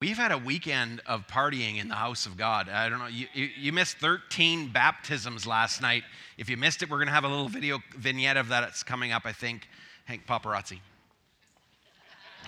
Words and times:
We've 0.00 0.16
had 0.16 0.32
a 0.32 0.38
weekend 0.38 1.02
of 1.04 1.26
partying 1.26 1.78
in 1.78 1.88
the 1.88 1.94
house 1.94 2.24
of 2.24 2.38
God. 2.38 2.70
I 2.70 2.88
don't 2.88 3.00
know, 3.00 3.06
you, 3.06 3.26
you, 3.34 3.50
you, 3.54 3.70
missed 3.70 3.98
13 3.98 4.68
baptisms 4.68 5.46
last 5.46 5.82
night. 5.82 6.04
If 6.38 6.48
you 6.48 6.56
missed 6.56 6.82
it, 6.82 6.88
we're 6.88 6.96
going 6.96 7.08
to 7.08 7.12
have 7.12 7.24
a 7.24 7.28
little 7.28 7.50
video 7.50 7.80
vignette 7.98 8.38
of 8.38 8.48
that. 8.48 8.64
It's 8.64 8.82
coming 8.82 9.12
up, 9.12 9.26
I 9.26 9.32
think. 9.32 9.68
Hank 10.06 10.26
Paparazzi. 10.26 10.78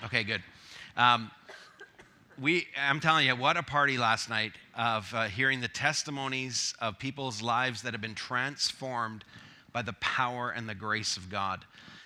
Okay, 0.03 0.23
good. 0.23 0.41
Um, 0.97 1.29
we, 2.41 2.65
I'm 2.75 2.99
telling 2.99 3.27
you, 3.27 3.35
what 3.35 3.55
a 3.55 3.61
party 3.61 3.99
last 3.99 4.31
night 4.31 4.53
of 4.75 5.13
uh, 5.13 5.25
hearing 5.25 5.61
the 5.61 5.67
testimonies 5.67 6.73
of 6.81 6.97
people's 6.97 7.43
lives 7.43 7.83
that 7.83 7.93
have 7.93 8.01
been 8.01 8.15
transformed 8.15 9.23
by 9.71 9.83
the 9.83 9.93
power 9.93 10.49
and 10.49 10.67
the 10.67 10.73
grace 10.73 11.17
of 11.17 11.29
God. 11.29 11.63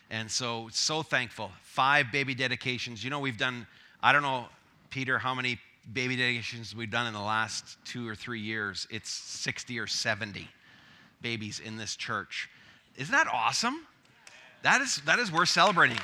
And 0.09 0.29
so, 0.29 0.67
so 0.73 1.03
thankful. 1.03 1.53
Five 1.63 2.11
baby 2.11 2.35
dedications. 2.35 3.01
You 3.01 3.09
know, 3.09 3.21
we've 3.21 3.37
done, 3.37 3.65
I 4.03 4.11
don't 4.11 4.23
know, 4.23 4.47
Peter, 4.89 5.17
how 5.19 5.35
many 5.35 5.59
baby 5.91 6.15
dedications 6.15 6.75
we've 6.75 6.91
done 6.91 7.07
in 7.07 7.13
the 7.13 7.19
last 7.19 7.77
two 7.85 8.07
or 8.07 8.15
three 8.15 8.39
years? 8.39 8.87
It's 8.89 9.09
60 9.09 9.79
or 9.79 9.87
70 9.87 10.47
babies 11.21 11.59
in 11.59 11.77
this 11.77 11.95
church. 11.95 12.49
Isn't 12.95 13.11
that 13.11 13.27
awesome? 13.31 13.85
That 14.63 14.81
is, 14.81 15.01
that 15.05 15.19
is 15.19 15.31
worth 15.31 15.49
celebrating. 15.49 15.97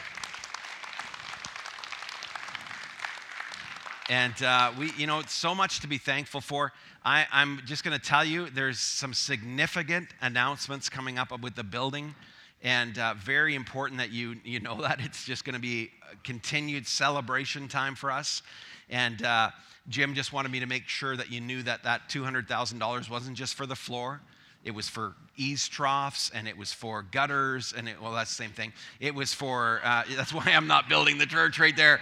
And 4.10 4.44
uh, 4.44 4.72
we, 4.78 4.92
you 4.98 5.08
know, 5.08 5.20
it's 5.20 5.34
so 5.34 5.56
much 5.56 5.80
to 5.80 5.88
be 5.88 5.98
thankful 5.98 6.42
for. 6.42 6.74
I, 7.06 7.26
I'm 7.32 7.62
just 7.66 7.84
going 7.84 7.98
to 7.98 8.06
tell 8.06 8.24
you 8.24 8.50
there's 8.50 8.80
some 8.80 9.14
significant 9.14 10.10
announcements 10.22 10.90
coming 10.90 11.18
up 11.18 11.38
with 11.42 11.56
the 11.56 11.64
building 11.64 12.16
and 12.64 12.98
uh, 12.98 13.14
very 13.18 13.54
important 13.54 14.00
that 14.00 14.12
you 14.12 14.38
you 14.44 14.60
know 14.60 14.82
that 14.82 15.00
it's 15.02 15.26
just 15.26 15.46
going 15.46 15.56
to 15.56 15.62
be 15.62 15.92
continued 16.24 16.88
celebration 16.88 17.68
time 17.68 17.96
for 17.96 18.10
us 18.10 18.42
and 18.90 19.24
uh, 19.24 19.52
Jim 19.90 20.14
just 20.14 20.32
wanted 20.32 20.52
me 20.52 20.60
to 20.60 20.66
make 20.66 20.88
sure 20.88 21.16
that 21.18 21.32
you 21.32 21.42
knew 21.42 21.62
that 21.64 21.84
that 21.84 22.10
$200,000 22.10 23.10
wasn't 23.10 23.38
just 23.38 23.56
for 23.56 23.66
the 23.66 23.76
floor. 23.76 24.22
It 24.64 24.72
was 24.72 24.88
for 24.88 25.14
eaves 25.36 25.68
troughs 25.68 26.32
and 26.34 26.48
it 26.48 26.58
was 26.58 26.72
for 26.72 27.02
gutters 27.02 27.74
and 27.76 27.90
it, 27.90 28.02
well, 28.02 28.14
that's 28.14 28.30
the 28.30 28.44
same 28.44 28.52
thing. 28.52 28.72
It 29.02 29.14
was 29.14 29.34
for, 29.34 29.82
uh, 29.84 30.04
that's 30.16 30.34
why 30.34 30.46
I'm 30.48 30.68
not 30.68 30.88
building 30.88 31.18
the 31.18 31.26
church 31.26 31.60
right 31.60 31.76
there. 31.76 32.00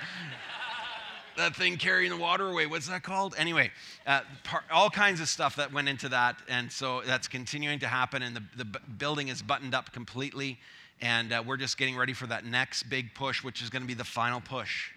That 1.41 1.55
thing 1.55 1.77
carrying 1.77 2.11
the 2.11 2.17
water 2.17 2.47
away, 2.47 2.65
what's 2.67 2.87
that 2.87 3.03
called? 3.03 3.35
Anyway, 3.37 3.71
uh, 4.07 4.21
par- 4.43 4.63
all 4.71 4.89
kinds 4.89 5.19
of 5.19 5.27
stuff 5.27 5.55
that 5.57 5.73
went 5.73 5.89
into 5.89 6.07
that. 6.09 6.37
And 6.47 6.71
so 6.71 7.01
that's 7.05 7.27
continuing 7.27 7.79
to 7.79 7.87
happen 7.87 8.21
and 8.21 8.35
the, 8.35 8.43
the 8.55 8.65
b- 8.65 8.79
building 8.97 9.27
is 9.27 9.41
buttoned 9.41 9.75
up 9.75 9.91
completely. 9.91 10.59
And 11.01 11.33
uh, 11.33 11.43
we're 11.45 11.57
just 11.57 11.77
getting 11.77 11.97
ready 11.97 12.13
for 12.13 12.27
that 12.27 12.45
next 12.45 12.83
big 12.83 13.13
push, 13.15 13.43
which 13.43 13.61
is 13.61 13.69
going 13.69 13.81
to 13.81 13.87
be 13.87 13.95
the 13.95 14.03
final 14.03 14.39
push. 14.39 14.91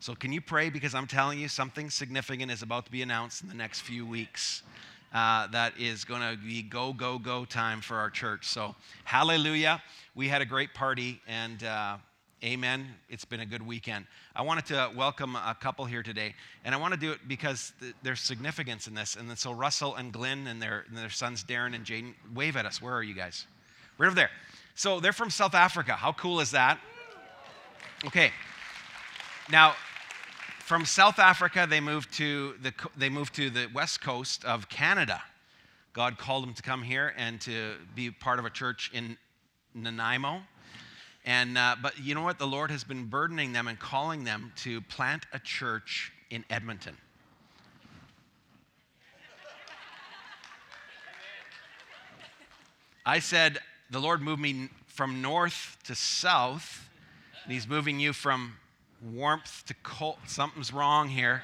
So, 0.00 0.14
can 0.14 0.32
you 0.32 0.40
pray? 0.40 0.70
Because 0.70 0.94
I'm 0.94 1.06
telling 1.06 1.38
you, 1.38 1.48
something 1.48 1.90
significant 1.90 2.50
is 2.50 2.62
about 2.62 2.84
to 2.86 2.92
be 2.92 3.02
announced 3.02 3.42
in 3.42 3.48
the 3.48 3.54
next 3.54 3.80
few 3.80 4.06
weeks. 4.06 4.62
Uh, 5.12 5.46
that 5.48 5.72
is 5.78 6.04
going 6.04 6.20
to 6.20 6.36
be 6.42 6.62
go, 6.62 6.92
go, 6.92 7.18
go 7.18 7.44
time 7.44 7.80
for 7.80 7.96
our 7.96 8.10
church. 8.10 8.46
So, 8.46 8.74
hallelujah. 9.04 9.82
We 10.14 10.28
had 10.28 10.42
a 10.42 10.44
great 10.44 10.74
party, 10.74 11.20
and 11.26 11.62
uh, 11.64 11.96
amen. 12.44 12.86
It's 13.08 13.24
been 13.24 13.40
a 13.40 13.46
good 13.46 13.66
weekend. 13.66 14.06
I 14.34 14.42
wanted 14.42 14.66
to 14.66 14.90
welcome 14.96 15.36
a 15.36 15.56
couple 15.58 15.84
here 15.84 16.02
today, 16.02 16.34
and 16.64 16.74
I 16.74 16.78
want 16.78 16.94
to 16.94 17.00
do 17.00 17.12
it 17.12 17.20
because 17.26 17.72
th- 17.80 17.94
there's 18.02 18.20
significance 18.20 18.86
in 18.86 18.94
this. 18.94 19.16
And 19.16 19.28
then, 19.28 19.36
so, 19.36 19.52
Russell 19.52 19.94
and 19.96 20.12
Glenn 20.12 20.46
and 20.46 20.60
their, 20.60 20.84
and 20.88 20.96
their 20.96 21.10
sons, 21.10 21.44
Darren 21.44 21.74
and 21.74 21.84
Jaden, 21.84 22.14
wave 22.34 22.56
at 22.56 22.66
us. 22.66 22.80
Where 22.82 22.94
are 22.94 23.02
you 23.02 23.14
guys? 23.14 23.46
Right 23.98 24.06
over 24.06 24.14
there. 24.14 24.30
So, 24.74 25.00
they're 25.00 25.12
from 25.12 25.30
South 25.30 25.54
Africa. 25.54 25.92
How 25.92 26.12
cool 26.12 26.40
is 26.40 26.50
that? 26.52 26.78
Okay. 28.04 28.30
Now, 29.50 29.74
from 30.60 30.84
South 30.84 31.18
Africa, 31.18 31.66
they 31.68 31.80
moved 31.80 32.12
to 32.14 32.54
the, 32.60 32.74
they 32.96 33.08
moved 33.08 33.34
to 33.36 33.50
the 33.50 33.68
west 33.72 34.00
coast 34.00 34.44
of 34.44 34.68
Canada. 34.68 35.22
God 35.92 36.18
called 36.18 36.42
them 36.42 36.52
to 36.54 36.62
come 36.62 36.82
here 36.82 37.14
and 37.16 37.40
to 37.42 37.74
be 37.94 38.10
part 38.10 38.38
of 38.38 38.44
a 38.44 38.50
church 38.50 38.90
in 38.92 39.16
Nanaimo. 39.74 40.42
And, 41.26 41.58
uh, 41.58 41.74
but 41.82 41.98
you 41.98 42.14
know 42.14 42.22
what? 42.22 42.38
The 42.38 42.46
Lord 42.46 42.70
has 42.70 42.84
been 42.84 43.06
burdening 43.06 43.52
them 43.52 43.66
and 43.66 43.76
calling 43.78 44.22
them 44.22 44.52
to 44.58 44.80
plant 44.82 45.26
a 45.32 45.40
church 45.40 46.12
in 46.30 46.44
Edmonton. 46.48 46.96
I 53.04 53.18
said, 53.18 53.58
the 53.90 54.00
Lord 54.00 54.20
moved 54.22 54.40
me 54.40 54.68
from 54.86 55.20
north 55.20 55.78
to 55.84 55.94
south, 55.94 56.88
and 57.44 57.52
He's 57.52 57.68
moving 57.68 58.00
you 58.00 58.12
from 58.12 58.54
warmth 59.02 59.64
to 59.66 59.74
cold. 59.82 60.16
Something's 60.26 60.72
wrong 60.72 61.08
here. 61.08 61.42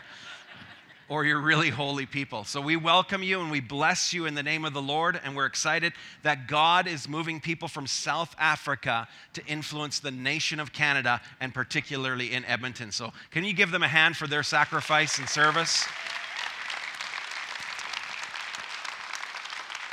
Or 1.12 1.26
you're 1.26 1.38
really 1.38 1.68
holy 1.68 2.06
people. 2.06 2.42
So 2.42 2.58
we 2.58 2.74
welcome 2.74 3.22
you 3.22 3.42
and 3.42 3.50
we 3.50 3.60
bless 3.60 4.14
you 4.14 4.24
in 4.24 4.34
the 4.34 4.42
name 4.42 4.64
of 4.64 4.72
the 4.72 4.80
Lord. 4.80 5.20
And 5.22 5.36
we're 5.36 5.44
excited 5.44 5.92
that 6.22 6.46
God 6.46 6.86
is 6.86 7.06
moving 7.06 7.38
people 7.38 7.68
from 7.68 7.86
South 7.86 8.34
Africa 8.38 9.06
to 9.34 9.44
influence 9.44 10.00
the 10.00 10.10
nation 10.10 10.58
of 10.58 10.72
Canada 10.72 11.20
and 11.38 11.52
particularly 11.52 12.32
in 12.32 12.46
Edmonton. 12.46 12.90
So 12.92 13.12
can 13.30 13.44
you 13.44 13.52
give 13.52 13.70
them 13.72 13.82
a 13.82 13.88
hand 13.88 14.16
for 14.16 14.26
their 14.26 14.42
sacrifice 14.42 15.18
and 15.18 15.28
service? 15.28 15.84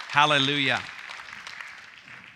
Hallelujah. 0.07 0.81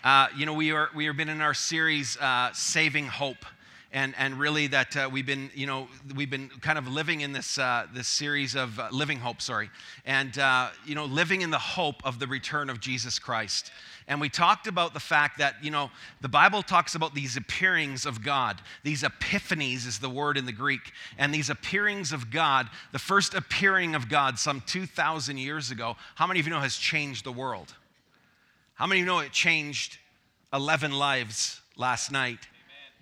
Uh, 0.04 0.28
you 0.36 0.44
know, 0.44 0.52
we 0.52 0.72
are 0.72 0.90
we 0.94 1.06
have 1.06 1.16
been 1.16 1.30
in 1.30 1.40
our 1.40 1.54
series, 1.54 2.18
uh, 2.18 2.52
Saving 2.52 3.06
Hope 3.06 3.46
and, 3.94 4.12
and 4.18 4.40
really 4.40 4.66
that 4.66 4.96
uh, 4.96 5.08
we've 5.10 5.24
been, 5.24 5.50
you 5.54 5.66
know, 5.66 5.86
we've 6.16 6.28
been 6.28 6.50
kind 6.60 6.78
of 6.78 6.88
living 6.88 7.20
in 7.20 7.32
this, 7.32 7.58
uh, 7.58 7.86
this 7.94 8.08
series 8.08 8.56
of 8.56 8.78
uh, 8.80 8.88
living 8.90 9.20
hope, 9.20 9.40
sorry, 9.40 9.70
and, 10.04 10.36
uh, 10.36 10.70
you 10.84 10.96
know, 10.96 11.04
living 11.04 11.42
in 11.42 11.50
the 11.50 11.58
hope 11.58 12.04
of 12.04 12.18
the 12.18 12.26
return 12.26 12.68
of 12.68 12.80
Jesus 12.80 13.20
Christ. 13.20 13.70
And 14.08 14.20
we 14.20 14.28
talked 14.28 14.66
about 14.66 14.94
the 14.94 15.00
fact 15.00 15.38
that, 15.38 15.54
you 15.62 15.70
know, 15.70 15.90
the 16.20 16.28
Bible 16.28 16.60
talks 16.60 16.96
about 16.96 17.14
these 17.14 17.36
appearings 17.36 18.04
of 18.04 18.22
God. 18.22 18.60
These 18.82 19.02
epiphanies 19.02 19.86
is 19.86 20.00
the 20.00 20.10
word 20.10 20.36
in 20.36 20.44
the 20.44 20.52
Greek. 20.52 20.92
And 21.16 21.32
these 21.32 21.48
appearings 21.48 22.12
of 22.12 22.30
God, 22.30 22.68
the 22.92 22.98
first 22.98 23.32
appearing 23.32 23.94
of 23.94 24.10
God 24.10 24.38
some 24.38 24.60
2,000 24.66 25.38
years 25.38 25.70
ago, 25.70 25.96
how 26.16 26.26
many 26.26 26.40
of 26.40 26.46
you 26.46 26.52
know 26.52 26.60
has 26.60 26.76
changed 26.76 27.24
the 27.24 27.32
world? 27.32 27.72
How 28.74 28.86
many 28.86 29.00
of 29.00 29.06
you 29.06 29.10
know 29.10 29.20
it 29.20 29.32
changed 29.32 29.98
11 30.52 30.92
lives 30.92 31.62
last 31.76 32.12
night? 32.12 32.40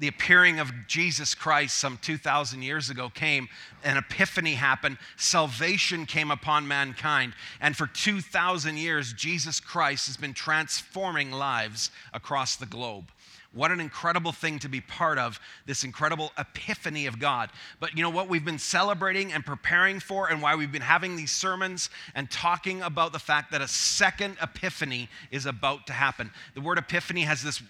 The 0.02 0.08
appearing 0.08 0.58
of 0.58 0.72
Jesus 0.88 1.32
Christ 1.32 1.78
some 1.78 1.96
2,000 2.02 2.60
years 2.60 2.90
ago 2.90 3.08
came, 3.08 3.48
an 3.84 3.96
epiphany 3.96 4.54
happened, 4.54 4.98
salvation 5.16 6.06
came 6.06 6.32
upon 6.32 6.66
mankind. 6.66 7.34
And 7.60 7.76
for 7.76 7.86
2,000 7.86 8.78
years, 8.78 9.12
Jesus 9.12 9.60
Christ 9.60 10.08
has 10.08 10.16
been 10.16 10.34
transforming 10.34 11.30
lives 11.30 11.92
across 12.12 12.56
the 12.56 12.66
globe. 12.66 13.12
What 13.54 13.70
an 13.70 13.78
incredible 13.78 14.32
thing 14.32 14.58
to 14.60 14.68
be 14.68 14.80
part 14.80 15.18
of, 15.18 15.38
this 15.66 15.84
incredible 15.84 16.32
epiphany 16.36 17.06
of 17.06 17.20
God. 17.20 17.50
But 17.78 17.96
you 17.96 18.02
know 18.02 18.10
what 18.10 18.28
we've 18.28 18.44
been 18.44 18.58
celebrating 18.58 19.32
and 19.32 19.46
preparing 19.46 20.00
for, 20.00 20.28
and 20.28 20.42
why 20.42 20.56
we've 20.56 20.72
been 20.72 20.82
having 20.82 21.14
these 21.14 21.30
sermons 21.30 21.90
and 22.16 22.28
talking 22.28 22.82
about 22.82 23.12
the 23.12 23.20
fact 23.20 23.52
that 23.52 23.60
a 23.60 23.68
second 23.68 24.36
epiphany 24.42 25.08
is 25.30 25.46
about 25.46 25.86
to 25.86 25.92
happen. 25.92 26.32
The 26.54 26.60
word 26.60 26.78
epiphany 26.78 27.20
has 27.20 27.42
this 27.42 27.62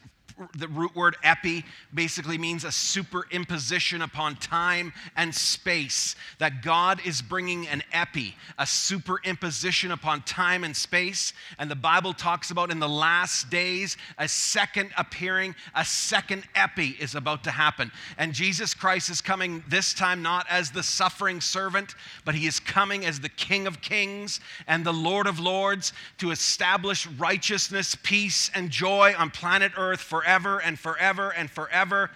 the 0.56 0.68
root 0.68 0.94
word 0.94 1.16
epi 1.22 1.64
basically 1.94 2.38
means 2.38 2.64
a 2.64 2.68
superimposition 2.68 4.02
upon 4.02 4.36
time 4.36 4.92
and 5.16 5.34
space. 5.34 6.16
That 6.38 6.62
God 6.62 7.00
is 7.04 7.22
bringing 7.22 7.68
an 7.68 7.82
epi, 7.92 8.36
a 8.58 8.64
superimposition 8.64 9.92
upon 9.92 10.22
time 10.22 10.64
and 10.64 10.76
space. 10.76 11.32
And 11.58 11.70
the 11.70 11.76
Bible 11.76 12.12
talks 12.12 12.50
about 12.50 12.70
in 12.70 12.80
the 12.80 12.88
last 12.88 13.50
days, 13.50 13.96
a 14.18 14.28
second 14.28 14.90
appearing, 14.96 15.54
a 15.74 15.84
second 15.84 16.44
epi 16.54 16.96
is 17.00 17.14
about 17.14 17.44
to 17.44 17.50
happen. 17.50 17.92
And 18.18 18.32
Jesus 18.32 18.74
Christ 18.74 19.10
is 19.10 19.20
coming 19.20 19.62
this 19.68 19.94
time 19.94 20.22
not 20.22 20.46
as 20.50 20.70
the 20.70 20.82
suffering 20.82 21.40
servant, 21.40 21.94
but 22.24 22.34
he 22.34 22.46
is 22.46 22.60
coming 22.60 23.06
as 23.06 23.20
the 23.20 23.28
King 23.28 23.66
of 23.66 23.80
kings 23.80 24.40
and 24.66 24.84
the 24.84 24.92
Lord 24.92 25.26
of 25.26 25.38
lords 25.38 25.92
to 26.18 26.30
establish 26.30 27.06
righteousness, 27.06 27.96
peace, 28.02 28.50
and 28.54 28.70
joy 28.70 29.14
on 29.16 29.30
planet 29.30 29.72
earth 29.76 30.00
forever 30.00 30.31
forever 30.32 30.62
and 30.62 30.78
forever 30.78 31.30
and 31.30 31.50
forever. 31.50 32.10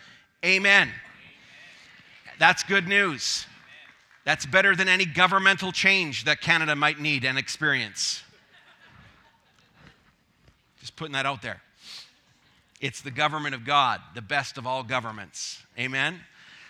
Amen. 0.44 0.88
That's 2.38 2.62
good 2.62 2.88
news. 2.88 3.46
That's 4.24 4.46
better 4.46 4.74
than 4.74 4.88
any 4.88 5.04
governmental 5.04 5.70
change 5.70 6.24
that 6.24 6.40
Canada 6.40 6.74
might 6.74 6.98
need 6.98 7.24
and 7.24 7.36
experience. 7.36 8.22
Just 10.80 10.96
putting 10.96 11.12
that 11.12 11.26
out 11.26 11.42
there. 11.42 11.60
It's 12.80 13.02
the 13.02 13.10
government 13.10 13.54
of 13.54 13.64
God, 13.66 14.00
the 14.14 14.22
best 14.22 14.56
of 14.56 14.66
all 14.66 14.82
governments. 14.82 15.62
Amen. 15.78 16.20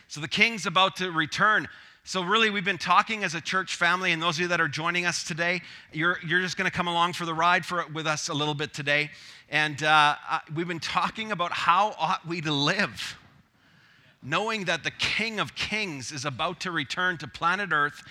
So 0.08 0.20
the 0.20 0.28
king's 0.28 0.66
about 0.66 0.96
to 0.96 1.12
return. 1.12 1.69
So, 2.08 2.23
really, 2.23 2.50
we've 2.50 2.64
been 2.64 2.79
talking 2.79 3.25
as 3.25 3.35
a 3.35 3.41
church 3.41 3.75
family, 3.75 4.12
and 4.12 4.23
those 4.23 4.37
of 4.37 4.43
you 4.43 4.49
that 4.49 4.61
are 4.61 4.69
joining 4.69 5.06
us 5.06 5.25
today, 5.25 5.61
you're, 5.93 6.20
you're 6.25 6.41
just 6.41 6.56
going 6.56 6.70
to 6.70 6.70
come 6.70 6.87
along 6.87 7.14
for 7.14 7.26
the 7.26 7.35
ride 7.35 7.67
for, 7.67 7.85
with 7.93 8.06
us 8.06 8.29
a 8.29 8.32
little 8.32 8.55
bit 8.55 8.73
today. 8.73 9.11
And 9.50 9.82
uh, 9.82 10.14
we've 10.55 10.69
been 10.69 10.79
talking 10.79 11.32
about 11.32 11.50
how 11.50 11.97
ought 11.99 12.25
we 12.25 12.41
to 12.43 12.53
live, 12.53 13.17
knowing 14.23 14.67
that 14.67 14.85
the 14.85 14.93
King 14.93 15.41
of 15.41 15.56
Kings 15.56 16.12
is 16.12 16.25
about 16.25 16.61
to 16.61 16.70
return 16.70 17.19
to 17.19 17.26
planet 17.26 17.70
Earth 17.73 18.05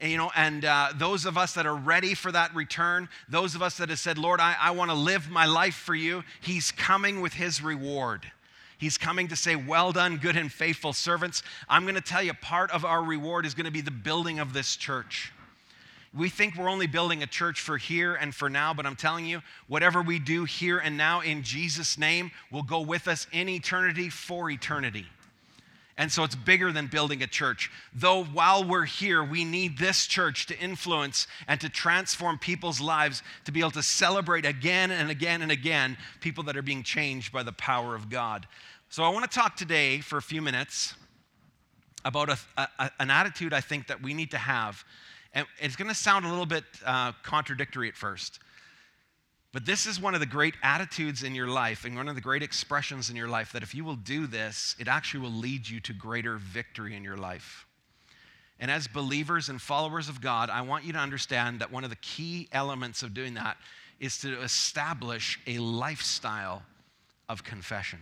you 0.00 0.16
know, 0.16 0.30
and 0.34 0.64
uh, 0.64 0.92
those 0.94 1.26
of 1.26 1.36
us 1.36 1.52
that 1.54 1.66
are 1.66 1.74
ready 1.74 2.14
for 2.14 2.32
that 2.32 2.54
return, 2.54 3.06
those 3.28 3.54
of 3.54 3.62
us 3.62 3.76
that 3.76 3.90
have 3.90 3.98
said, 3.98 4.16
Lord, 4.16 4.40
I, 4.40 4.56
I 4.58 4.70
want 4.70 4.90
to 4.90 4.96
live 4.96 5.28
my 5.28 5.44
life 5.44 5.74
for 5.74 5.94
you, 5.94 6.22
He's 6.40 6.70
coming 6.70 7.20
with 7.20 7.34
His 7.34 7.62
reward. 7.62 8.30
He's 8.80 8.96
coming 8.96 9.28
to 9.28 9.36
say, 9.36 9.56
Well 9.56 9.92
done, 9.92 10.16
good 10.16 10.36
and 10.36 10.50
faithful 10.50 10.94
servants. 10.94 11.42
I'm 11.68 11.82
going 11.82 11.96
to 11.96 12.00
tell 12.00 12.22
you, 12.22 12.32
part 12.32 12.70
of 12.70 12.86
our 12.86 13.04
reward 13.04 13.44
is 13.44 13.54
going 13.54 13.66
to 13.66 13.70
be 13.70 13.82
the 13.82 13.90
building 13.90 14.38
of 14.38 14.54
this 14.54 14.74
church. 14.74 15.32
We 16.14 16.30
think 16.30 16.56
we're 16.56 16.70
only 16.70 16.86
building 16.86 17.22
a 17.22 17.26
church 17.26 17.60
for 17.60 17.76
here 17.76 18.14
and 18.14 18.34
for 18.34 18.48
now, 18.48 18.72
but 18.72 18.86
I'm 18.86 18.96
telling 18.96 19.26
you, 19.26 19.42
whatever 19.68 20.00
we 20.00 20.18
do 20.18 20.44
here 20.44 20.78
and 20.78 20.96
now 20.96 21.20
in 21.20 21.42
Jesus' 21.42 21.98
name 21.98 22.32
will 22.50 22.62
go 22.62 22.80
with 22.80 23.06
us 23.06 23.26
in 23.32 23.50
eternity 23.50 24.08
for 24.08 24.50
eternity. 24.50 25.06
And 26.00 26.10
so 26.10 26.24
it's 26.24 26.34
bigger 26.34 26.72
than 26.72 26.86
building 26.86 27.22
a 27.22 27.26
church. 27.26 27.70
Though 27.94 28.24
while 28.24 28.64
we're 28.64 28.86
here, 28.86 29.22
we 29.22 29.44
need 29.44 29.76
this 29.76 30.06
church 30.06 30.46
to 30.46 30.58
influence 30.58 31.26
and 31.46 31.60
to 31.60 31.68
transform 31.68 32.38
people's 32.38 32.80
lives, 32.80 33.22
to 33.44 33.52
be 33.52 33.60
able 33.60 33.72
to 33.72 33.82
celebrate 33.82 34.46
again 34.46 34.90
and 34.90 35.10
again 35.10 35.42
and 35.42 35.52
again 35.52 35.98
people 36.20 36.42
that 36.44 36.56
are 36.56 36.62
being 36.62 36.82
changed 36.82 37.34
by 37.34 37.42
the 37.42 37.52
power 37.52 37.94
of 37.94 38.08
God. 38.08 38.46
So 38.92 39.04
I 39.04 39.08
want 39.10 39.30
to 39.30 39.32
talk 39.32 39.54
today 39.54 40.00
for 40.00 40.16
a 40.16 40.22
few 40.22 40.42
minutes 40.42 40.94
about 42.04 42.28
a, 42.28 42.38
a, 42.56 42.90
an 42.98 43.08
attitude 43.08 43.54
I 43.54 43.60
think 43.60 43.86
that 43.86 44.02
we 44.02 44.14
need 44.14 44.32
to 44.32 44.36
have. 44.36 44.84
And 45.32 45.46
it's 45.60 45.76
going 45.76 45.86
to 45.86 45.94
sound 45.94 46.24
a 46.24 46.28
little 46.28 46.44
bit 46.44 46.64
uh, 46.84 47.12
contradictory 47.22 47.86
at 47.88 47.94
first. 47.94 48.40
But 49.52 49.64
this 49.64 49.86
is 49.86 50.00
one 50.00 50.14
of 50.14 50.20
the 50.20 50.26
great 50.26 50.54
attitudes 50.64 51.22
in 51.22 51.36
your 51.36 51.46
life 51.46 51.84
and 51.84 51.94
one 51.94 52.08
of 52.08 52.16
the 52.16 52.20
great 52.20 52.42
expressions 52.42 53.10
in 53.10 53.14
your 53.14 53.28
life 53.28 53.52
that 53.52 53.62
if 53.62 53.76
you 53.76 53.84
will 53.84 53.94
do 53.94 54.26
this, 54.26 54.74
it 54.80 54.88
actually 54.88 55.20
will 55.20 55.38
lead 55.38 55.68
you 55.68 55.78
to 55.78 55.92
greater 55.92 56.38
victory 56.38 56.96
in 56.96 57.04
your 57.04 57.16
life. 57.16 57.66
And 58.58 58.72
as 58.72 58.88
believers 58.88 59.48
and 59.48 59.62
followers 59.62 60.08
of 60.08 60.20
God, 60.20 60.50
I 60.50 60.62
want 60.62 60.84
you 60.84 60.92
to 60.94 60.98
understand 60.98 61.60
that 61.60 61.70
one 61.70 61.84
of 61.84 61.90
the 61.90 61.96
key 61.96 62.48
elements 62.50 63.04
of 63.04 63.14
doing 63.14 63.34
that 63.34 63.56
is 64.00 64.18
to 64.22 64.42
establish 64.42 65.38
a 65.46 65.58
lifestyle 65.58 66.64
of 67.28 67.44
confession. 67.44 68.00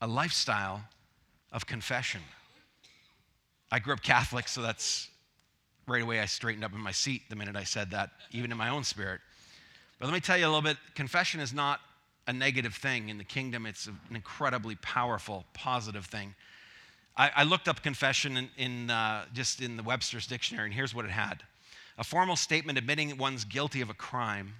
A 0.00 0.06
lifestyle 0.06 0.82
of 1.52 1.66
confession. 1.66 2.20
I 3.70 3.78
grew 3.78 3.92
up 3.92 4.02
Catholic, 4.02 4.48
so 4.48 4.62
that's 4.62 5.08
right 5.86 6.02
away 6.02 6.20
I 6.20 6.26
straightened 6.26 6.64
up 6.64 6.72
in 6.72 6.80
my 6.80 6.92
seat 6.92 7.22
the 7.28 7.36
minute 7.36 7.56
I 7.56 7.64
said 7.64 7.90
that, 7.90 8.10
even 8.30 8.52
in 8.52 8.58
my 8.58 8.68
own 8.68 8.84
spirit. 8.84 9.20
But 9.98 10.06
let 10.06 10.14
me 10.14 10.20
tell 10.20 10.38
you 10.38 10.46
a 10.46 10.48
little 10.48 10.62
bit 10.62 10.78
confession 10.94 11.40
is 11.40 11.52
not 11.52 11.80
a 12.26 12.32
negative 12.32 12.74
thing 12.74 13.08
in 13.08 13.18
the 13.18 13.24
kingdom, 13.24 13.66
it's 13.66 13.86
an 13.86 13.98
incredibly 14.10 14.76
powerful, 14.76 15.44
positive 15.52 16.06
thing. 16.06 16.34
I, 17.16 17.30
I 17.36 17.44
looked 17.44 17.68
up 17.68 17.82
confession 17.82 18.36
in, 18.36 18.48
in 18.56 18.90
uh, 18.90 19.24
just 19.34 19.60
in 19.60 19.76
the 19.76 19.82
Webster's 19.82 20.26
dictionary, 20.26 20.66
and 20.66 20.74
here's 20.74 20.94
what 20.94 21.04
it 21.04 21.10
had 21.10 21.42
a 21.98 22.04
formal 22.04 22.36
statement 22.36 22.78
admitting 22.78 23.16
one's 23.18 23.44
guilty 23.44 23.82
of 23.82 23.90
a 23.90 23.94
crime. 23.94 24.54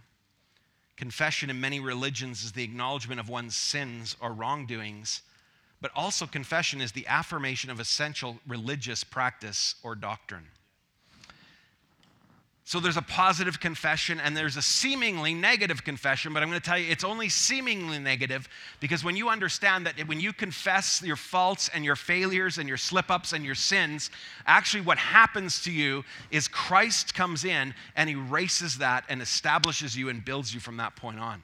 Confession 0.97 1.49
in 1.49 1.59
many 1.59 1.81
religions 1.81 2.45
is 2.45 2.53
the 2.53 2.63
acknowledgement 2.63 3.19
of 3.19 3.31
one's 3.31 3.57
sins 3.57 4.15
or 4.21 4.33
wrongdoings, 4.33 5.23
but 5.81 5.91
also 5.95 6.27
confession 6.27 6.81
is 6.81 6.93
the 6.93 7.07
affirmation 7.07 7.71
of 7.71 7.81
essential 7.81 8.39
religious 8.47 9.03
practice 9.05 9.75
or 9.83 9.95
doctrine. 9.95 10.47
So 12.71 12.79
there's 12.79 12.97
a 12.97 13.03
positive 13.03 13.59
confession 13.59 14.21
and 14.21 14.37
there's 14.37 14.57
a 14.57 14.63
seemingly 14.63 15.35
negative 15.35 15.83
confession, 15.83 16.33
but 16.33 16.41
I'm 16.41 16.51
going 16.51 16.61
to 16.61 16.65
tell 16.65 16.79
you 16.79 16.89
it's 16.89 17.03
only 17.03 17.29
seemingly 17.29 17.99
negative 17.99 18.49
because 18.79 19.03
when 19.03 19.17
you 19.17 19.29
understand 19.29 19.87
that 19.87 20.07
when 20.07 20.21
you 20.21 20.33
confess 20.33 21.03
your 21.03 21.17
faults 21.17 21.69
and 21.75 21.85
your 21.85 21.97
failures 21.97 22.59
and 22.59 22.69
your 22.69 22.77
slip 22.77 23.11
ups 23.11 23.33
and 23.33 23.45
your 23.45 23.57
sins, 23.57 24.13
actually 24.47 24.83
what 24.83 24.99
happens 24.99 25.65
to 25.65 25.73
you 25.73 26.05
is 26.31 26.47
Christ 26.47 27.13
comes 27.13 27.45
in 27.45 27.75
and 27.97 28.09
erases 28.09 28.79
that 28.79 29.03
and 29.09 29.21
establishes 29.21 29.97
you 29.97 30.09
and 30.09 30.25
builds 30.25 30.55
you 30.55 30.61
from 30.61 30.77
that 30.77 30.95
point 30.95 31.19
on. 31.19 31.43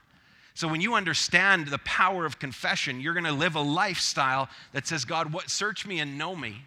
So 0.56 0.67
when 0.67 0.81
you 0.81 0.94
understand 0.94 1.69
the 1.69 1.79
power 1.79 2.26
of 2.26 2.41
confession, 2.41 3.00
you're 3.00 3.14
going 3.14 3.25
to 3.25 3.32
live 3.32 3.55
a 3.55 3.61
lifestyle 3.61 4.49
that 4.73 4.88
says, 4.88 5.05
God, 5.05 5.32
what 5.32 5.50
search 5.50 5.87
me 5.87 6.00
and 6.00 6.19
know 6.19 6.35
me 6.35 6.64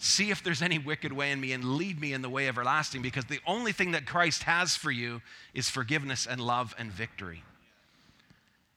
See 0.00 0.30
if 0.30 0.44
there's 0.44 0.62
any 0.62 0.78
wicked 0.78 1.12
way 1.12 1.32
in 1.32 1.40
me 1.40 1.52
and 1.52 1.76
lead 1.76 2.00
me 2.00 2.12
in 2.12 2.22
the 2.22 2.30
way 2.30 2.46
everlasting 2.46 3.02
because 3.02 3.24
the 3.24 3.40
only 3.44 3.72
thing 3.72 3.90
that 3.92 4.06
Christ 4.06 4.44
has 4.44 4.76
for 4.76 4.92
you 4.92 5.20
is 5.54 5.68
forgiveness 5.68 6.24
and 6.24 6.40
love 6.40 6.72
and 6.78 6.92
victory. 6.92 7.42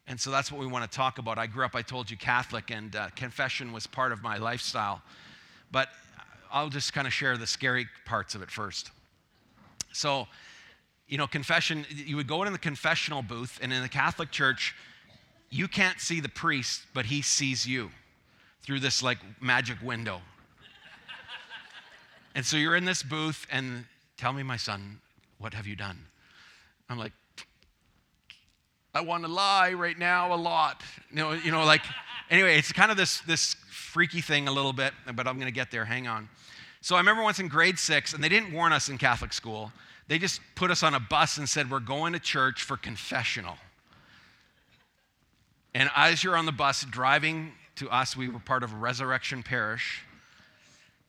And 0.07 0.19
so 0.19 0.31
that's 0.31 0.51
what 0.51 0.59
we 0.59 0.65
want 0.65 0.89
to 0.89 0.97
talk 0.97 1.19
about. 1.19 1.37
I 1.37 1.45
grew 1.45 1.63
up, 1.63 1.75
I 1.75 1.83
told 1.83 2.09
you, 2.09 2.17
Catholic, 2.17 2.71
and 2.71 2.95
uh, 2.95 3.09
confession 3.15 3.71
was 3.71 3.85
part 3.85 4.11
of 4.11 4.23
my 4.23 4.37
lifestyle. 4.37 5.03
But 5.71 5.89
I'll 6.51 6.69
just 6.69 6.91
kind 6.91 7.05
of 7.05 7.13
share 7.13 7.37
the 7.37 7.47
scary 7.47 7.87
parts 8.05 8.33
of 8.33 8.41
it 8.41 8.49
first. 8.49 8.89
So, 9.93 10.27
you 11.11 11.17
know, 11.17 11.27
confession, 11.27 11.85
you 11.93 12.15
would 12.15 12.25
go 12.25 12.41
in 12.43 12.53
the 12.53 12.57
confessional 12.57 13.21
booth, 13.21 13.59
and 13.61 13.73
in 13.73 13.81
the 13.81 13.89
Catholic 13.89 14.31
Church, 14.31 14.73
you 15.49 15.67
can't 15.67 15.99
see 15.99 16.21
the 16.21 16.29
priest, 16.29 16.83
but 16.93 17.05
he 17.05 17.21
sees 17.21 17.67
you 17.67 17.91
through 18.63 18.79
this 18.79 19.03
like 19.03 19.17
magic 19.39 19.77
window. 19.83 20.21
And 22.33 22.45
so 22.45 22.55
you're 22.55 22.77
in 22.77 22.85
this 22.85 23.03
booth, 23.03 23.45
and 23.51 23.83
tell 24.15 24.31
me, 24.31 24.41
my 24.41 24.55
son, 24.55 25.01
what 25.37 25.53
have 25.53 25.67
you 25.67 25.75
done? 25.75 26.05
I'm 26.89 26.97
like, 26.97 27.11
I 28.93 29.01
want 29.01 29.25
to 29.25 29.29
lie 29.29 29.73
right 29.73 29.99
now 29.99 30.33
a 30.33 30.37
lot. 30.37 30.81
You 31.09 31.17
know, 31.17 31.31
you 31.33 31.51
know, 31.51 31.65
like, 31.65 31.81
anyway, 32.29 32.57
it's 32.57 32.71
kind 32.71 32.89
of 32.89 32.95
this, 32.95 33.19
this 33.27 33.57
freaky 33.69 34.21
thing 34.21 34.47
a 34.47 34.51
little 34.51 34.71
bit, 34.71 34.93
but 35.13 35.27
I'm 35.27 35.35
going 35.35 35.47
to 35.47 35.51
get 35.51 35.71
there. 35.71 35.83
Hang 35.83 36.07
on. 36.07 36.29
So 36.79 36.95
I 36.95 36.99
remember 36.99 37.21
once 37.21 37.39
in 37.39 37.49
grade 37.49 37.77
six, 37.77 38.13
and 38.13 38.23
they 38.23 38.29
didn't 38.29 38.53
warn 38.53 38.71
us 38.71 38.87
in 38.87 38.97
Catholic 38.97 39.33
school. 39.33 39.73
They 40.11 40.19
just 40.19 40.41
put 40.55 40.71
us 40.71 40.83
on 40.83 40.93
a 40.93 40.99
bus 40.99 41.37
and 41.37 41.47
said, 41.47 41.71
We're 41.71 41.79
going 41.79 42.11
to 42.11 42.19
church 42.19 42.63
for 42.63 42.75
confessional. 42.75 43.55
And 45.73 45.89
as 45.95 46.21
you're 46.21 46.35
on 46.35 46.45
the 46.45 46.51
bus 46.51 46.83
driving 46.83 47.53
to 47.77 47.89
us, 47.89 48.17
we 48.17 48.27
were 48.27 48.39
part 48.39 48.63
of 48.63 48.73
resurrection 48.73 49.41
parish 49.41 50.03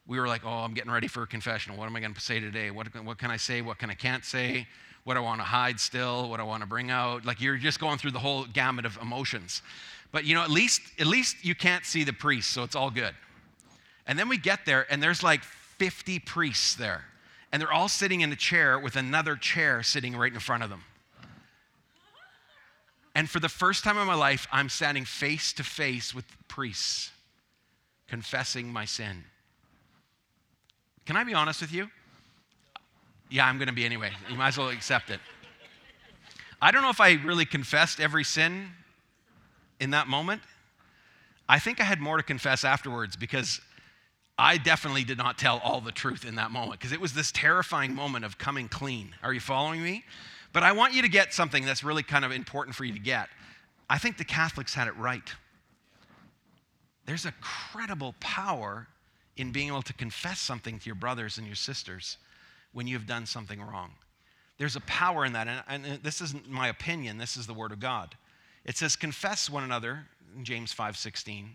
we 0.06 0.18
were 0.18 0.26
like, 0.26 0.44
oh, 0.44 0.50
I'm 0.50 0.74
getting 0.74 0.90
ready 0.90 1.06
for 1.06 1.22
a 1.22 1.26
confessional. 1.26 1.78
What 1.78 1.86
am 1.86 1.96
I 1.96 2.00
going 2.00 2.14
to 2.14 2.20
say 2.20 2.40
today? 2.40 2.70
What, 2.70 2.88
what 3.04 3.18
can 3.18 3.30
I 3.30 3.36
say? 3.36 3.62
What 3.62 3.78
can 3.78 3.88
I 3.90 3.94
can't 3.94 4.24
say? 4.24 4.66
What 5.04 5.16
I 5.16 5.20
want 5.20 5.40
to 5.40 5.44
hide 5.44 5.78
still? 5.80 6.28
What 6.28 6.40
I 6.40 6.42
want 6.42 6.62
to 6.62 6.66
bring 6.66 6.90
out? 6.90 7.24
Like 7.24 7.40
you're 7.40 7.56
just 7.56 7.80
going 7.80 7.98
through 7.98 8.10
the 8.12 8.18
whole 8.18 8.44
gamut 8.44 8.84
of 8.84 8.98
emotions. 9.00 9.62
But 10.10 10.24
you 10.24 10.34
know, 10.34 10.42
at 10.42 10.50
least 10.50 10.82
at 10.98 11.06
least 11.06 11.44
you 11.44 11.54
can't 11.54 11.84
see 11.84 12.04
the 12.04 12.12
priest, 12.12 12.50
so 12.50 12.62
it's 12.62 12.76
all 12.76 12.90
good. 12.90 13.14
And 14.06 14.18
then 14.18 14.28
we 14.28 14.36
get 14.36 14.66
there, 14.66 14.86
and 14.90 15.02
there's 15.02 15.22
like 15.22 15.42
50 15.42 16.18
priests 16.20 16.74
there, 16.74 17.04
and 17.52 17.60
they're 17.60 17.72
all 17.72 17.88
sitting 17.88 18.22
in 18.22 18.32
a 18.32 18.36
chair 18.36 18.78
with 18.78 18.96
another 18.96 19.36
chair 19.36 19.82
sitting 19.82 20.16
right 20.16 20.32
in 20.32 20.40
front 20.40 20.62
of 20.62 20.70
them. 20.70 20.84
And 23.14 23.28
for 23.28 23.40
the 23.40 23.48
first 23.48 23.84
time 23.84 23.98
in 23.98 24.06
my 24.06 24.14
life, 24.14 24.48
I'm 24.50 24.70
standing 24.70 25.04
face 25.04 25.52
to 25.54 25.62
face 25.62 26.14
with 26.14 26.24
priests, 26.48 27.10
confessing 28.08 28.72
my 28.72 28.86
sin. 28.86 29.24
Can 31.04 31.16
I 31.16 31.24
be 31.24 31.34
honest 31.34 31.60
with 31.60 31.72
you? 31.72 31.90
Yeah, 33.30 33.46
I'm 33.46 33.58
going 33.58 33.68
to 33.68 33.74
be 33.74 33.84
anyway. 33.84 34.10
You 34.30 34.36
might 34.36 34.48
as 34.48 34.58
well 34.58 34.70
accept 34.70 35.10
it. 35.10 35.20
I 36.60 36.70
don't 36.70 36.82
know 36.82 36.90
if 36.90 37.00
I 37.00 37.14
really 37.24 37.44
confessed 37.44 38.00
every 38.00 38.24
sin 38.24 38.68
in 39.80 39.90
that 39.90 40.06
moment. 40.06 40.40
I 41.48 41.58
think 41.58 41.80
I 41.80 41.84
had 41.84 42.00
more 42.00 42.16
to 42.16 42.22
confess 42.22 42.64
afterwards 42.64 43.16
because 43.16 43.60
I 44.42 44.58
definitely 44.58 45.04
did 45.04 45.18
not 45.18 45.38
tell 45.38 45.60
all 45.62 45.80
the 45.80 45.92
truth 45.92 46.24
in 46.24 46.34
that 46.34 46.50
moment 46.50 46.80
because 46.80 46.90
it 46.90 47.00
was 47.00 47.12
this 47.12 47.30
terrifying 47.30 47.94
moment 47.94 48.24
of 48.24 48.38
coming 48.38 48.68
clean. 48.68 49.14
Are 49.22 49.32
you 49.32 49.38
following 49.38 49.80
me? 49.80 50.02
But 50.52 50.64
I 50.64 50.72
want 50.72 50.94
you 50.94 51.02
to 51.02 51.08
get 51.08 51.32
something 51.32 51.64
that's 51.64 51.84
really 51.84 52.02
kind 52.02 52.24
of 52.24 52.32
important 52.32 52.74
for 52.74 52.84
you 52.84 52.92
to 52.92 52.98
get. 52.98 53.28
I 53.88 53.98
think 53.98 54.18
the 54.18 54.24
Catholics 54.24 54.74
had 54.74 54.88
it 54.88 54.96
right. 54.96 55.32
There's 57.06 57.24
a 57.24 57.32
credible 57.40 58.16
power 58.18 58.88
in 59.36 59.52
being 59.52 59.68
able 59.68 59.82
to 59.82 59.92
confess 59.92 60.40
something 60.40 60.76
to 60.80 60.86
your 60.86 60.96
brothers 60.96 61.38
and 61.38 61.46
your 61.46 61.54
sisters 61.54 62.18
when 62.72 62.88
you've 62.88 63.06
done 63.06 63.26
something 63.26 63.62
wrong. 63.62 63.92
There's 64.58 64.74
a 64.74 64.80
power 64.80 65.24
in 65.24 65.34
that. 65.34 65.46
And, 65.68 65.86
and 65.86 66.02
this 66.02 66.20
isn't 66.20 66.50
my 66.50 66.66
opinion, 66.66 67.16
this 67.16 67.36
is 67.36 67.46
the 67.46 67.54
word 67.54 67.70
of 67.70 67.78
God. 67.78 68.16
It 68.64 68.76
says, 68.76 68.96
confess 68.96 69.48
one 69.48 69.62
another 69.62 70.06
in 70.36 70.44
James 70.44 70.72
5 70.72 70.96
16. 70.96 71.54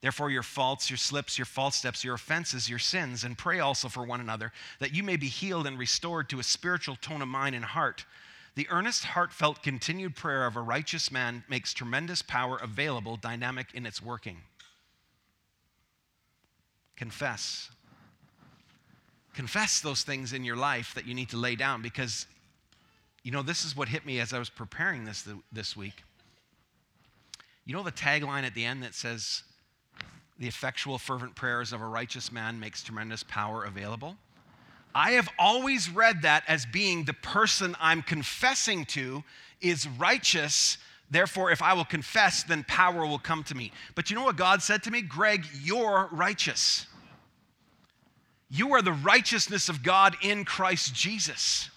Therefore, 0.00 0.30
your 0.30 0.42
faults, 0.42 0.88
your 0.88 0.96
slips, 0.96 1.36
your 1.36 1.44
false 1.44 1.76
steps, 1.76 2.02
your 2.02 2.14
offenses, 2.14 2.70
your 2.70 2.78
sins, 2.78 3.24
and 3.24 3.36
pray 3.36 3.60
also 3.60 3.88
for 3.88 4.02
one 4.02 4.20
another, 4.20 4.52
that 4.78 4.94
you 4.94 5.02
may 5.02 5.16
be 5.16 5.26
healed 5.26 5.66
and 5.66 5.78
restored 5.78 6.30
to 6.30 6.40
a 6.40 6.42
spiritual 6.42 6.96
tone 6.96 7.20
of 7.20 7.28
mind 7.28 7.54
and 7.54 7.64
heart. 7.64 8.06
The 8.54 8.66
earnest, 8.70 9.04
heartfelt, 9.04 9.62
continued 9.62 10.16
prayer 10.16 10.46
of 10.46 10.56
a 10.56 10.60
righteous 10.60 11.12
man 11.12 11.44
makes 11.48 11.74
tremendous 11.74 12.22
power 12.22 12.56
available, 12.56 13.16
dynamic 13.16 13.68
in 13.74 13.84
its 13.84 14.02
working. 14.02 14.38
Confess. 16.96 17.70
Confess 19.34 19.80
those 19.80 20.02
things 20.02 20.32
in 20.32 20.44
your 20.44 20.56
life 20.56 20.94
that 20.94 21.06
you 21.06 21.14
need 21.14 21.28
to 21.28 21.36
lay 21.36 21.56
down 21.56 21.82
because, 21.82 22.26
you 23.22 23.30
know, 23.30 23.42
this 23.42 23.64
is 23.64 23.76
what 23.76 23.88
hit 23.88 24.04
me 24.06 24.18
as 24.18 24.32
I 24.32 24.38
was 24.38 24.50
preparing 24.50 25.04
this 25.04 25.28
this 25.52 25.76
week. 25.76 26.02
You 27.64 27.74
know 27.74 27.82
the 27.82 27.92
tagline 27.92 28.42
at 28.42 28.54
the 28.54 28.64
end 28.64 28.82
that 28.82 28.94
says, 28.94 29.44
the 30.40 30.48
effectual, 30.48 30.98
fervent 30.98 31.36
prayers 31.36 31.72
of 31.72 31.80
a 31.80 31.86
righteous 31.86 32.32
man 32.32 32.58
makes 32.58 32.82
tremendous 32.82 33.22
power 33.22 33.62
available? 33.62 34.16
I 34.94 35.12
have 35.12 35.28
always 35.38 35.88
read 35.88 36.22
that 36.22 36.42
as 36.48 36.66
being 36.66 37.04
the 37.04 37.12
person 37.12 37.76
I'm 37.78 38.02
confessing 38.02 38.86
to 38.86 39.22
is 39.60 39.86
righteous. 39.86 40.78
Therefore, 41.10 41.52
if 41.52 41.62
I 41.62 41.74
will 41.74 41.84
confess, 41.84 42.42
then 42.42 42.64
power 42.64 43.06
will 43.06 43.18
come 43.18 43.44
to 43.44 43.54
me. 43.54 43.70
But 43.94 44.10
you 44.10 44.16
know 44.16 44.24
what 44.24 44.36
God 44.36 44.62
said 44.62 44.82
to 44.84 44.90
me? 44.90 45.02
Greg, 45.02 45.46
you're 45.62 46.08
righteous. 46.10 46.86
You 48.48 48.72
are 48.72 48.82
the 48.82 48.92
righteousness 48.92 49.68
of 49.68 49.82
God 49.82 50.16
in 50.22 50.44
Christ 50.44 50.94
Jesus. 50.94 51.70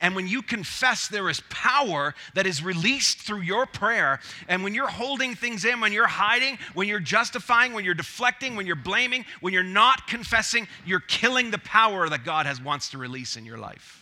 And 0.00 0.16
when 0.16 0.26
you 0.26 0.40
confess, 0.40 1.08
there 1.08 1.28
is 1.28 1.42
power 1.50 2.14
that 2.34 2.46
is 2.46 2.62
released 2.62 3.18
through 3.18 3.42
your 3.42 3.66
prayer. 3.66 4.20
And 4.48 4.64
when 4.64 4.74
you're 4.74 4.88
holding 4.88 5.34
things 5.34 5.66
in, 5.66 5.80
when 5.80 5.92
you're 5.92 6.06
hiding, 6.06 6.58
when 6.72 6.88
you're 6.88 7.00
justifying, 7.00 7.74
when 7.74 7.84
you're 7.84 7.94
deflecting, 7.94 8.56
when 8.56 8.66
you're 8.66 8.76
blaming, 8.76 9.26
when 9.40 9.52
you're 9.52 9.62
not 9.62 10.06
confessing, 10.06 10.66
you're 10.86 11.00
killing 11.00 11.50
the 11.50 11.58
power 11.58 12.08
that 12.08 12.24
God 12.24 12.46
has 12.46 12.62
wants 12.62 12.90
to 12.90 12.98
release 12.98 13.36
in 13.36 13.44
your 13.44 13.58
life. 13.58 13.98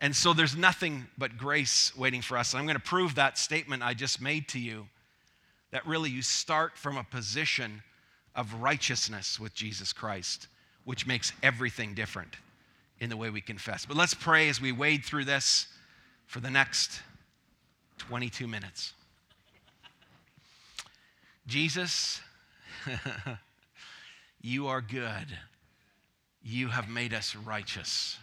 And 0.00 0.14
so 0.14 0.34
there's 0.34 0.56
nothing 0.56 1.06
but 1.16 1.38
grace 1.38 1.96
waiting 1.96 2.20
for 2.20 2.36
us. 2.36 2.52
And 2.52 2.60
I'm 2.60 2.66
going 2.66 2.76
to 2.76 2.82
prove 2.82 3.14
that 3.14 3.38
statement 3.38 3.82
I 3.82 3.94
just 3.94 4.20
made 4.20 4.48
to 4.48 4.58
you 4.58 4.86
that 5.70 5.86
really 5.86 6.10
you 6.10 6.20
start 6.20 6.76
from 6.76 6.98
a 6.98 7.04
position 7.04 7.82
of 8.34 8.52
righteousness 8.54 9.40
with 9.40 9.54
Jesus 9.54 9.94
Christ, 9.94 10.48
which 10.84 11.06
makes 11.06 11.32
everything 11.42 11.94
different 11.94 12.36
in 13.02 13.10
the 13.10 13.16
way 13.16 13.30
we 13.30 13.40
confess. 13.40 13.84
But 13.84 13.96
let's 13.96 14.14
pray 14.14 14.48
as 14.48 14.60
we 14.60 14.70
wade 14.70 15.04
through 15.04 15.24
this 15.24 15.66
for 16.24 16.38
the 16.38 16.50
next 16.50 17.00
22 17.98 18.46
minutes. 18.46 18.92
Jesus, 21.44 22.20
you 24.40 24.68
are 24.68 24.80
good. 24.80 25.26
You 26.44 26.68
have 26.68 26.88
made 26.88 27.12
us 27.12 27.34
righteous. 27.34 28.18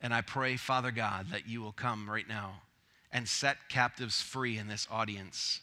And 0.00 0.14
I 0.14 0.22
pray, 0.22 0.56
Father 0.56 0.90
God, 0.90 1.26
that 1.30 1.46
you 1.46 1.60
will 1.60 1.72
come 1.72 2.08
right 2.08 2.26
now 2.26 2.62
and 3.12 3.28
set 3.28 3.58
captives 3.68 4.22
free 4.22 4.56
in 4.56 4.68
this 4.68 4.88
audience 4.90 5.60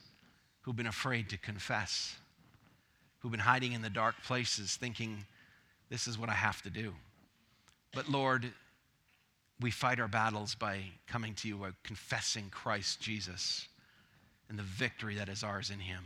who've 0.62 0.76
been 0.76 0.86
afraid 0.86 1.30
to 1.30 1.38
confess, 1.38 2.16
who've 3.20 3.32
been 3.32 3.40
hiding 3.40 3.74
in 3.74 3.82
the 3.82 3.90
dark 3.90 4.22
places 4.24 4.76
thinking, 4.76 5.26
this 5.90 6.08
is 6.08 6.20
what 6.20 6.30
I 6.30 6.34
have 6.34 6.62
to 6.62 6.70
do. 6.70 6.94
But 7.96 8.10
Lord, 8.10 8.52
we 9.62 9.72
fight 9.72 10.02
our 10.02 10.10
battles 10.10 10.54
by 10.54 10.82
coming 11.08 11.34
to 11.36 11.48
you, 11.48 11.56
by 11.56 11.70
confessing 11.84 12.50
Christ 12.52 13.00
Jesus 13.00 13.68
and 14.50 14.60
the 14.60 14.64
victory 14.64 15.16
that 15.16 15.30
is 15.30 15.44
ours 15.44 15.72
in 15.72 15.80
him. 15.80 16.04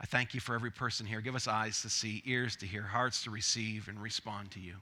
I 0.00 0.06
thank 0.06 0.34
you 0.34 0.40
for 0.40 0.54
every 0.54 0.72
person 0.72 1.06
here. 1.06 1.20
Give 1.20 1.36
us 1.36 1.46
eyes 1.46 1.80
to 1.82 1.88
see, 1.88 2.22
ears 2.26 2.56
to 2.56 2.66
hear, 2.66 2.82
hearts 2.82 3.22
to 3.24 3.30
receive 3.30 3.86
and 3.86 4.02
respond 4.02 4.50
to 4.52 4.60
you. 4.60 4.74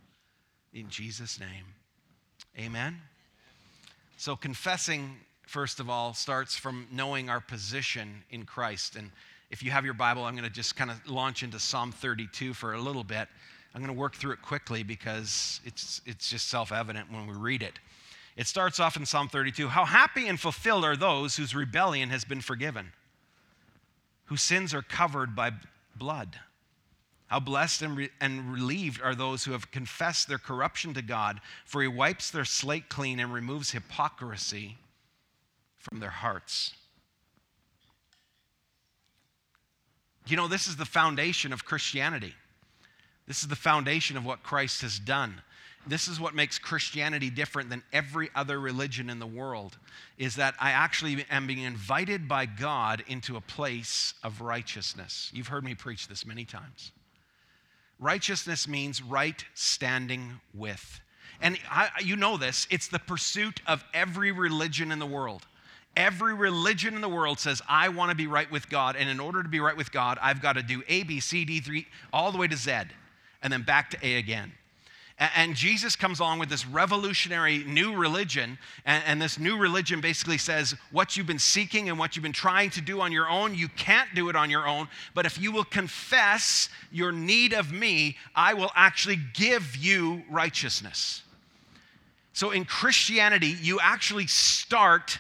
In 0.72 0.88
Jesus' 0.88 1.38
name, 1.38 1.64
amen. 2.58 2.96
So, 4.16 4.34
confessing, 4.34 5.16
first 5.42 5.78
of 5.78 5.90
all, 5.90 6.14
starts 6.14 6.56
from 6.56 6.86
knowing 6.90 7.28
our 7.28 7.40
position 7.40 8.22
in 8.30 8.44
Christ. 8.44 8.96
And 8.96 9.10
if 9.50 9.62
you 9.62 9.70
have 9.72 9.84
your 9.84 9.94
Bible, 9.94 10.24
I'm 10.24 10.34
going 10.34 10.44
to 10.44 10.50
just 10.50 10.74
kind 10.76 10.90
of 10.90 11.08
launch 11.08 11.42
into 11.42 11.58
Psalm 11.58 11.92
32 11.92 12.54
for 12.54 12.74
a 12.74 12.80
little 12.80 13.04
bit. 13.04 13.28
I'm 13.75 13.82
going 13.82 13.94
to 13.94 13.98
work 13.98 14.16
through 14.16 14.32
it 14.32 14.42
quickly 14.42 14.82
because 14.82 15.60
it's, 15.64 16.00
it's 16.06 16.30
just 16.30 16.48
self 16.48 16.72
evident 16.72 17.12
when 17.12 17.26
we 17.26 17.34
read 17.34 17.62
it. 17.62 17.78
It 18.37 18.46
starts 18.46 18.78
off 18.78 18.96
in 18.96 19.04
Psalm 19.04 19.28
32 19.28 19.68
How 19.68 19.84
happy 19.84 20.28
and 20.28 20.38
fulfilled 20.38 20.84
are 20.84 20.96
those 20.96 21.37
whose 21.37 21.54
rebellion 21.54 22.10
has 22.10 22.25
been 22.25 22.40
forgiven, 22.40 22.92
whose 24.26 24.42
sins 24.42 24.72
are 24.72 24.82
covered 24.82 25.34
by 25.34 25.52
blood. 25.96 26.38
How 27.26 27.40
blessed 27.40 27.82
and, 27.82 27.96
re- 27.96 28.10
and 28.20 28.50
relieved 28.50 29.02
are 29.02 29.14
those 29.14 29.44
who 29.44 29.52
have 29.52 29.70
confessed 29.70 30.28
their 30.28 30.38
corruption 30.38 30.94
to 30.94 31.02
God, 31.02 31.40
for 31.66 31.82
he 31.82 31.88
wipes 31.88 32.30
their 32.30 32.46
slate 32.46 32.88
clean 32.88 33.20
and 33.20 33.32
removes 33.32 33.72
hypocrisy 33.72 34.78
from 35.76 36.00
their 36.00 36.10
hearts. 36.10 36.75
You 40.26 40.37
know, 40.37 40.48
this 40.48 40.68
is 40.68 40.76
the 40.76 40.87
foundation 40.87 41.52
of 41.52 41.64
Christianity. 41.64 42.34
This 43.28 43.42
is 43.42 43.49
the 43.49 43.56
foundation 43.56 44.16
of 44.16 44.25
what 44.25 44.42
Christ 44.42 44.80
has 44.80 44.99
done. 44.99 45.42
This 45.87 46.08
is 46.08 46.18
what 46.18 46.35
makes 46.35 46.58
Christianity 46.58 47.28
different 47.28 47.68
than 47.68 47.82
every 47.92 48.30
other 48.35 48.58
religion 48.58 49.11
in 49.11 49.18
the 49.18 49.26
world 49.26 49.76
is 50.16 50.37
that 50.37 50.54
I 50.58 50.70
actually 50.70 51.25
am 51.30 51.47
being 51.47 51.61
invited 51.61 52.26
by 52.26 52.47
God 52.47 53.04
into 53.06 53.37
a 53.37 53.40
place 53.40 54.14
of 54.23 54.40
righteousness. 54.40 55.30
You've 55.32 55.49
heard 55.49 55.62
me 55.62 55.75
preach 55.75 56.08
this 56.08 56.26
many 56.26 56.47
times. 56.47 56.92
Righteousness 58.00 58.66
means 58.66 59.02
right 59.02 59.44
standing 59.54 60.40
with. 60.54 61.00
And 61.40 61.58
I, 61.70 61.90
you 62.02 62.16
know 62.16 62.38
this, 62.38 62.66
it's 62.70 62.88
the 62.88 62.99
pursuit 62.99 63.61
of 63.66 63.85
every 63.92 64.32
religion 64.32 64.90
in 64.90 64.99
the 64.99 65.06
world. 65.06 65.47
Every 65.97 66.35
religion 66.35 66.94
in 66.94 67.00
the 67.00 67.08
world 67.08 67.40
says, 67.40 67.61
I 67.68 67.90
want 67.90 68.11
to 68.11 68.16
be 68.16 68.26
right 68.26 68.50
with 68.50 68.68
God. 68.70 68.97
And 68.97 69.08
in 69.08 69.20
order 69.20 69.42
to 69.42 69.49
be 69.49 69.61
right 69.61 69.76
with 69.76 69.92
God, 69.92 70.18
I've 70.23 70.40
got 70.40 70.54
to 70.54 70.62
do 70.62 70.82
A, 70.88 71.02
B, 71.02 71.20
C, 71.20 71.44
D, 71.44 71.61
3, 71.61 71.87
all 72.12 72.32
the 72.32 72.38
way 72.38 72.47
to 72.49 72.56
Z 72.56 72.85
and 73.42 73.52
then 73.52 73.62
back 73.62 73.90
to 73.90 74.07
A 74.07 74.16
again. 74.16 74.52
And 75.18 75.57
Jesus 75.57 75.97
comes 75.97 76.21
along 76.21 76.38
with 76.38 76.49
this 76.49 76.64
revolutionary 76.64 77.64
new 77.64 77.97
religion. 77.97 78.57
And, 78.85 79.21
this 79.21 79.37
new 79.37 79.57
religion 79.57 80.00
basically 80.00 80.38
says 80.38 80.76
what 80.92 81.16
you've 81.16 81.26
been 81.26 81.40
seeking 81.40 81.88
and 81.88 81.99
what 81.99 82.14
you've 82.14 82.23
been 82.23 82.33
trying 82.33 82.71
to 82.71 82.80
do 82.80 83.00
on 83.00 83.11
your 83.11 83.28
own, 83.28 83.52
you 83.57 83.66
can't 83.68 84.09
do 84.14 84.28
it 84.28 84.37
on 84.37 84.49
your 84.49 84.68
own. 84.68 84.87
But 85.14 85.26
if 85.26 85.40
you 85.40 85.50
will 85.50 85.64
confess 85.64 86.68
your 86.92 87.11
need 87.11 87.52
of 87.52 87.73
me, 87.73 88.16
I 88.37 88.54
will 88.54 88.71
actually 88.76 89.18
give 89.35 89.75
you 89.75 90.23
righteousness. 90.30 91.25
So 92.33 92.52
in 92.52 92.64
Christianity, 92.64 93.57
you 93.61 93.80
actually 93.83 94.28
start 94.28 95.18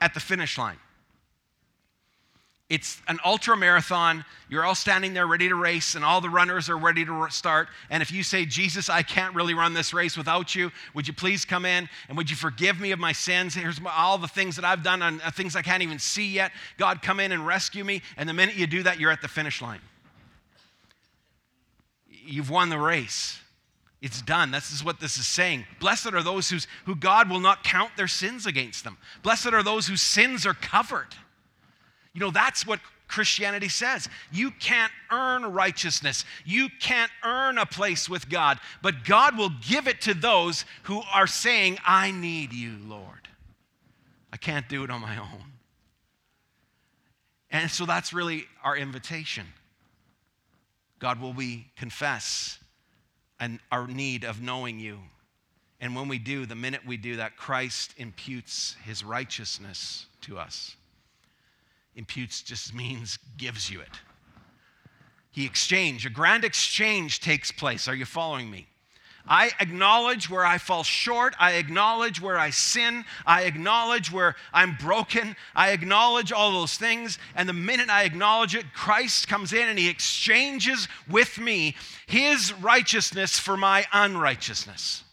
at 0.00 0.14
the 0.14 0.20
finish 0.20 0.58
line. 0.58 0.78
It's 2.72 3.02
an 3.06 3.18
ultra 3.22 3.54
marathon. 3.54 4.24
You're 4.48 4.64
all 4.64 4.74
standing 4.74 5.12
there 5.12 5.26
ready 5.26 5.46
to 5.46 5.54
race, 5.54 5.94
and 5.94 6.02
all 6.02 6.22
the 6.22 6.30
runners 6.30 6.70
are 6.70 6.78
ready 6.78 7.04
to 7.04 7.26
start. 7.28 7.68
And 7.90 8.02
if 8.02 8.10
you 8.10 8.22
say, 8.22 8.46
Jesus, 8.46 8.88
I 8.88 9.02
can't 9.02 9.34
really 9.34 9.52
run 9.52 9.74
this 9.74 9.92
race 9.92 10.16
without 10.16 10.54
you, 10.54 10.72
would 10.94 11.06
you 11.06 11.12
please 11.12 11.44
come 11.44 11.66
in 11.66 11.86
and 12.08 12.16
would 12.16 12.30
you 12.30 12.36
forgive 12.36 12.80
me 12.80 12.92
of 12.92 12.98
my 12.98 13.12
sins? 13.12 13.54
Here's 13.54 13.78
all 13.86 14.16
the 14.16 14.26
things 14.26 14.56
that 14.56 14.64
I've 14.64 14.82
done 14.82 15.02
and 15.02 15.20
uh, 15.20 15.30
things 15.30 15.54
I 15.54 15.60
can't 15.60 15.82
even 15.82 15.98
see 15.98 16.26
yet. 16.32 16.50
God, 16.78 17.02
come 17.02 17.20
in 17.20 17.30
and 17.30 17.46
rescue 17.46 17.84
me. 17.84 18.00
And 18.16 18.26
the 18.26 18.32
minute 18.32 18.56
you 18.56 18.66
do 18.66 18.82
that, 18.84 18.98
you're 18.98 19.12
at 19.12 19.20
the 19.20 19.28
finish 19.28 19.60
line. 19.60 19.80
You've 22.08 22.48
won 22.48 22.70
the 22.70 22.78
race. 22.78 23.38
It's 24.00 24.22
done. 24.22 24.50
This 24.50 24.72
is 24.72 24.82
what 24.82 24.98
this 24.98 25.18
is 25.18 25.26
saying. 25.26 25.66
Blessed 25.78 26.14
are 26.14 26.22
those 26.22 26.48
who 26.86 26.96
God 26.96 27.28
will 27.28 27.38
not 27.38 27.64
count 27.64 27.90
their 27.98 28.08
sins 28.08 28.46
against 28.46 28.82
them. 28.82 28.96
Blessed 29.22 29.52
are 29.52 29.62
those 29.62 29.88
whose 29.88 30.00
sins 30.00 30.46
are 30.46 30.54
covered. 30.54 31.14
You 32.14 32.20
know, 32.20 32.30
that's 32.30 32.66
what 32.66 32.80
Christianity 33.12 33.68
says. 33.68 34.08
You 34.32 34.50
can't 34.50 34.92
earn 35.10 35.44
righteousness. 35.52 36.24
You 36.44 36.68
can't 36.80 37.10
earn 37.22 37.58
a 37.58 37.66
place 37.66 38.08
with 38.08 38.28
God, 38.28 38.58
but 38.80 39.04
God 39.04 39.36
will 39.36 39.50
give 39.68 39.86
it 39.86 40.00
to 40.02 40.14
those 40.14 40.64
who 40.84 41.02
are 41.12 41.26
saying, 41.26 41.78
I 41.86 42.10
need 42.10 42.52
you, 42.52 42.78
Lord. 42.86 43.28
I 44.32 44.38
can't 44.38 44.68
do 44.68 44.82
it 44.82 44.90
on 44.90 45.02
my 45.02 45.18
own. 45.18 45.44
And 47.50 47.70
so 47.70 47.84
that's 47.84 48.14
really 48.14 48.46
our 48.64 48.76
invitation. 48.76 49.46
God, 50.98 51.20
will 51.20 51.34
we 51.34 51.66
confess 51.76 52.58
and 53.38 53.60
our 53.70 53.86
need 53.86 54.24
of 54.24 54.40
knowing 54.40 54.80
you? 54.80 54.98
And 55.82 55.94
when 55.94 56.08
we 56.08 56.18
do, 56.18 56.46
the 56.46 56.54
minute 56.54 56.86
we 56.86 56.96
do 56.96 57.16
that, 57.16 57.36
Christ 57.36 57.92
imputes 57.98 58.76
his 58.84 59.04
righteousness 59.04 60.06
to 60.22 60.38
us 60.38 60.76
imputes 61.96 62.42
just 62.42 62.74
means 62.74 63.18
gives 63.36 63.70
you 63.70 63.80
it. 63.80 64.00
He 65.30 65.46
exchange, 65.46 66.04
a 66.04 66.10
grand 66.10 66.44
exchange 66.44 67.20
takes 67.20 67.50
place. 67.50 67.88
Are 67.88 67.94
you 67.94 68.04
following 68.04 68.50
me? 68.50 68.66
I 69.26 69.52
acknowledge 69.60 70.28
where 70.28 70.44
I 70.44 70.58
fall 70.58 70.82
short. 70.82 71.34
I 71.38 71.52
acknowledge 71.52 72.20
where 72.20 72.38
I 72.38 72.50
sin. 72.50 73.04
I 73.24 73.42
acknowledge 73.42 74.10
where 74.10 74.34
I'm 74.52 74.76
broken. 74.76 75.36
I 75.54 75.70
acknowledge 75.70 76.32
all 76.32 76.50
those 76.50 76.76
things. 76.76 77.18
And 77.36 77.48
the 77.48 77.52
minute 77.52 77.88
I 77.88 78.02
acknowledge 78.02 78.56
it, 78.56 78.74
Christ 78.74 79.28
comes 79.28 79.52
in 79.52 79.68
and 79.68 79.78
he 79.78 79.88
exchanges 79.88 80.88
with 81.08 81.38
me 81.38 81.76
his 82.06 82.52
righteousness 82.52 83.38
for 83.38 83.56
my 83.56 83.86
unrighteousness. 83.92 85.04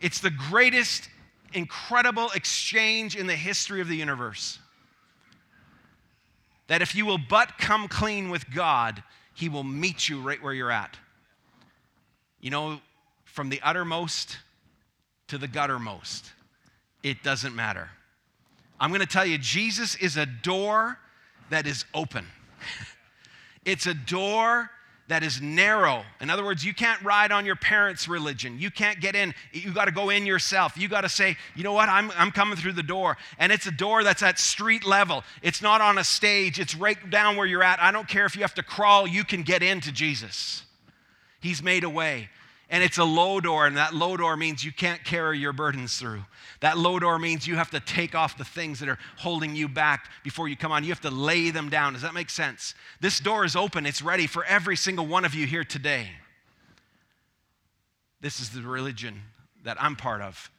It's 0.00 0.20
the 0.20 0.30
greatest, 0.30 1.10
incredible 1.52 2.30
exchange 2.34 3.14
in 3.14 3.26
the 3.26 3.36
history 3.36 3.82
of 3.82 3.88
the 3.88 3.96
universe 3.96 4.58
that 6.68 6.82
if 6.82 6.94
you 6.94 7.04
will 7.04 7.18
but 7.18 7.58
come 7.58 7.88
clean 7.88 8.30
with 8.30 8.50
God, 8.50 9.02
He 9.34 9.48
will 9.48 9.64
meet 9.64 10.08
you 10.08 10.20
right 10.20 10.42
where 10.42 10.54
you're 10.54 10.70
at. 10.70 10.96
You 12.40 12.50
know, 12.50 12.80
from 13.24 13.48
the 13.48 13.60
uttermost 13.62 14.38
to 15.28 15.38
the 15.38 15.48
guttermost, 15.48 16.30
it 17.02 17.22
doesn't 17.22 17.54
matter. 17.54 17.90
I'm 18.80 18.90
going 18.90 19.00
to 19.00 19.06
tell 19.06 19.26
you, 19.26 19.38
Jesus 19.38 19.96
is 19.96 20.16
a 20.16 20.26
door 20.26 20.98
that 21.50 21.66
is 21.66 21.84
open. 21.94 22.26
it's 23.64 23.86
a 23.86 23.94
door 23.94 24.70
that 25.08 25.22
is 25.22 25.40
narrow. 25.40 26.04
In 26.20 26.28
other 26.28 26.44
words, 26.44 26.64
you 26.64 26.74
can't 26.74 27.02
ride 27.02 27.32
on 27.32 27.46
your 27.46 27.56
parents' 27.56 28.08
religion. 28.08 28.58
You 28.58 28.70
can't 28.70 29.00
get 29.00 29.16
in. 29.16 29.34
You 29.52 29.72
got 29.72 29.86
to 29.86 29.90
go 29.90 30.10
in 30.10 30.26
yourself. 30.26 30.76
You 30.76 30.86
got 30.86 31.00
to 31.00 31.08
say, 31.08 31.36
you 31.56 31.64
know 31.64 31.72
what, 31.72 31.88
I'm, 31.88 32.12
I'm 32.12 32.30
coming 32.30 32.56
through 32.56 32.74
the 32.74 32.82
door. 32.82 33.16
And 33.38 33.50
it's 33.50 33.66
a 33.66 33.70
door 33.70 34.04
that's 34.04 34.22
at 34.22 34.38
street 34.38 34.84
level. 34.84 35.24
It's 35.42 35.62
not 35.62 35.80
on 35.80 35.96
a 35.98 36.04
stage, 36.04 36.60
it's 36.60 36.74
right 36.74 37.10
down 37.10 37.36
where 37.36 37.46
you're 37.46 37.62
at. 37.62 37.80
I 37.80 37.90
don't 37.90 38.06
care 38.06 38.26
if 38.26 38.36
you 38.36 38.42
have 38.42 38.54
to 38.54 38.62
crawl, 38.62 39.06
you 39.06 39.24
can 39.24 39.42
get 39.42 39.62
into 39.62 39.92
Jesus. 39.92 40.62
He's 41.40 41.62
made 41.62 41.84
a 41.84 41.90
way. 41.90 42.28
And 42.70 42.84
it's 42.84 42.98
a 42.98 43.04
low 43.04 43.40
door, 43.40 43.66
and 43.66 43.78
that 43.78 43.94
low 43.94 44.16
door 44.16 44.36
means 44.36 44.62
you 44.62 44.72
can't 44.72 45.02
carry 45.02 45.38
your 45.38 45.54
burdens 45.54 45.96
through. 45.96 46.24
That 46.60 46.76
low 46.76 46.98
door 46.98 47.18
means 47.18 47.46
you 47.46 47.56
have 47.56 47.70
to 47.70 47.80
take 47.80 48.14
off 48.14 48.36
the 48.36 48.44
things 48.44 48.80
that 48.80 48.90
are 48.90 48.98
holding 49.16 49.56
you 49.56 49.68
back 49.68 50.10
before 50.22 50.48
you 50.48 50.56
come 50.56 50.70
on. 50.70 50.84
You 50.84 50.90
have 50.90 51.00
to 51.00 51.10
lay 51.10 51.50
them 51.50 51.70
down. 51.70 51.94
Does 51.94 52.02
that 52.02 52.12
make 52.12 52.28
sense? 52.28 52.74
This 53.00 53.20
door 53.20 53.46
is 53.46 53.56
open, 53.56 53.86
it's 53.86 54.02
ready 54.02 54.26
for 54.26 54.44
every 54.44 54.76
single 54.76 55.06
one 55.06 55.24
of 55.24 55.34
you 55.34 55.46
here 55.46 55.64
today. 55.64 56.10
This 58.20 58.40
is 58.40 58.50
the 58.50 58.60
religion 58.60 59.22
that 59.64 59.80
I'm 59.80 59.96
part 59.96 60.20
of, 60.20 60.50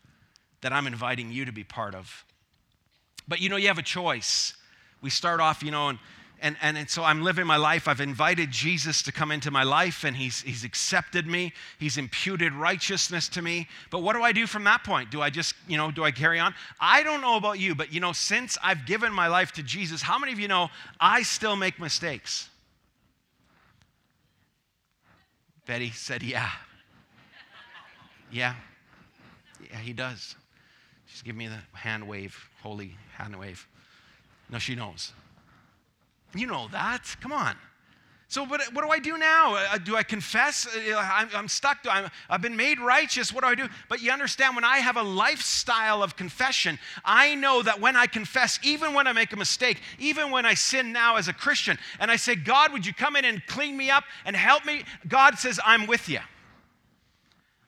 that 0.61 0.73
I'm 0.73 0.87
inviting 0.87 1.31
you 1.31 1.45
to 1.45 1.51
be 1.51 1.63
part 1.63 1.93
of. 1.93 2.25
But 3.27 3.39
you 3.39 3.49
know, 3.49 3.57
you 3.57 3.67
have 3.67 3.77
a 3.77 3.83
choice. 3.83 4.55
We 5.01 5.09
start 5.09 5.39
off, 5.39 5.61
you 5.61 5.71
know, 5.71 5.89
and 5.89 5.99
and, 6.41 6.57
and, 6.61 6.77
and 6.77 6.89
so 6.89 7.03
I'm 7.03 7.21
living 7.21 7.45
my 7.45 7.57
life. 7.57 7.87
I've 7.87 8.01
invited 8.01 8.51
Jesus 8.51 9.01
to 9.03 9.11
come 9.11 9.31
into 9.31 9.51
my 9.51 9.63
life, 9.63 10.03
and 10.03 10.15
he's, 10.15 10.41
he's 10.41 10.63
accepted 10.63 11.27
me. 11.27 11.53
He's 11.79 11.97
imputed 11.97 12.53
righteousness 12.53 13.29
to 13.29 13.41
me. 13.41 13.67
But 13.91 14.01
what 14.01 14.15
do 14.15 14.23
I 14.23 14.31
do 14.31 14.47
from 14.47 14.63
that 14.65 14.83
point? 14.83 15.11
Do 15.11 15.21
I 15.21 15.29
just, 15.29 15.55
you 15.67 15.77
know, 15.77 15.91
do 15.91 16.03
I 16.03 16.11
carry 16.11 16.39
on? 16.39 16.53
I 16.79 17.03
don't 17.03 17.21
know 17.21 17.37
about 17.37 17.59
you, 17.59 17.75
but, 17.75 17.93
you 17.93 17.99
know, 17.99 18.13
since 18.13 18.57
I've 18.63 18.85
given 18.85 19.13
my 19.13 19.27
life 19.27 19.51
to 19.53 19.63
Jesus, 19.63 20.01
how 20.01 20.19
many 20.19 20.31
of 20.31 20.39
you 20.39 20.47
know 20.47 20.69
I 20.99 21.23
still 21.23 21.55
make 21.55 21.79
mistakes? 21.79 22.49
Betty 25.65 25.91
said, 25.91 26.23
yeah. 26.23 26.49
Yeah. 28.31 28.55
Yeah, 29.69 29.77
he 29.77 29.93
does. 29.93 30.35
She's 31.05 31.21
giving 31.21 31.37
me 31.37 31.47
the 31.47 31.77
hand 31.77 32.07
wave, 32.07 32.49
holy 32.61 32.95
hand 33.17 33.37
wave. 33.37 33.67
No, 34.49 34.57
she 34.57 34.75
knows. 34.75 35.13
You 36.35 36.47
know 36.47 36.67
that. 36.71 37.15
Come 37.21 37.31
on. 37.31 37.55
So, 38.29 38.43
what, 38.43 38.61
what 38.73 38.85
do 38.85 38.91
I 38.91 38.99
do 38.99 39.17
now? 39.17 39.55
Uh, 39.55 39.79
do 39.79 39.95
I 39.95 40.03
confess? 40.03 40.67
Uh, 40.67 40.95
I'm, 40.95 41.29
I'm 41.33 41.47
stuck. 41.47 41.79
i 41.89 42.07
have 42.29 42.41
been 42.43 42.55
made 42.55 42.79
righteous. 42.79 43.33
What 43.33 43.43
do 43.43 43.49
I 43.49 43.55
do? 43.55 43.67
But 43.89 44.03
you 44.03 44.11
understand, 44.11 44.53
when 44.53 44.63
I 44.63 44.77
have 44.77 44.97
a 44.97 45.01
lifestyle 45.01 46.03
of 46.03 46.15
confession, 46.15 46.77
I 47.03 47.33
know 47.33 47.63
that 47.63 47.81
when 47.81 47.95
I 47.95 48.05
confess, 48.05 48.59
even 48.61 48.93
when 48.93 49.07
I 49.07 49.13
make 49.13 49.33
a 49.33 49.35
mistake, 49.35 49.81
even 49.97 50.29
when 50.29 50.45
I 50.45 50.53
sin 50.53 50.93
now 50.93 51.15
as 51.15 51.27
a 51.27 51.33
Christian, 51.33 51.79
and 51.99 52.11
I 52.11 52.17
say, 52.17 52.35
God, 52.35 52.71
would 52.71 52.85
you 52.85 52.93
come 52.93 53.15
in 53.15 53.25
and 53.25 53.43
clean 53.47 53.75
me 53.75 53.89
up 53.89 54.03
and 54.25 54.35
help 54.35 54.63
me? 54.63 54.83
God 55.07 55.39
says, 55.39 55.59
I'm 55.65 55.87
with 55.87 56.07
you. 56.07 56.19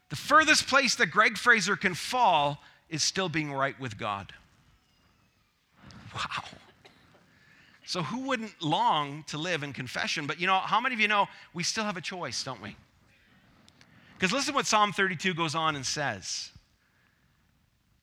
The 0.09 0.15
furthest 0.15 0.67
place 0.67 0.93
that 0.97 1.07
Greg 1.07 1.39
Fraser 1.39 1.75
can 1.75 1.95
fall 1.95 2.61
is 2.87 3.01
still 3.01 3.29
being 3.29 3.51
right 3.51 3.79
with 3.79 3.97
God. 3.97 4.31
Wow. 6.13 6.60
So, 7.91 8.03
who 8.03 8.21
wouldn't 8.21 8.61
long 8.63 9.25
to 9.27 9.37
live 9.37 9.63
in 9.63 9.73
confession? 9.73 10.25
But 10.25 10.39
you 10.39 10.47
know, 10.47 10.59
how 10.59 10.79
many 10.79 10.95
of 10.95 11.01
you 11.01 11.09
know 11.09 11.27
we 11.53 11.61
still 11.61 11.83
have 11.83 11.97
a 11.97 12.01
choice, 12.01 12.41
don't 12.41 12.61
we? 12.61 12.77
Because 14.13 14.31
listen 14.31 14.53
to 14.53 14.55
what 14.55 14.65
Psalm 14.65 14.93
32 14.93 15.33
goes 15.33 15.55
on 15.55 15.75
and 15.75 15.85
says. 15.85 16.51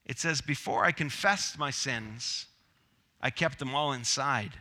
It 0.05 0.19
says, 0.19 0.41
Before 0.41 0.85
I 0.85 0.91
confessed 0.91 1.57
my 1.57 1.71
sins, 1.71 2.45
I 3.19 3.31
kept 3.31 3.57
them 3.57 3.73
all 3.73 3.91
inside. 3.91 4.51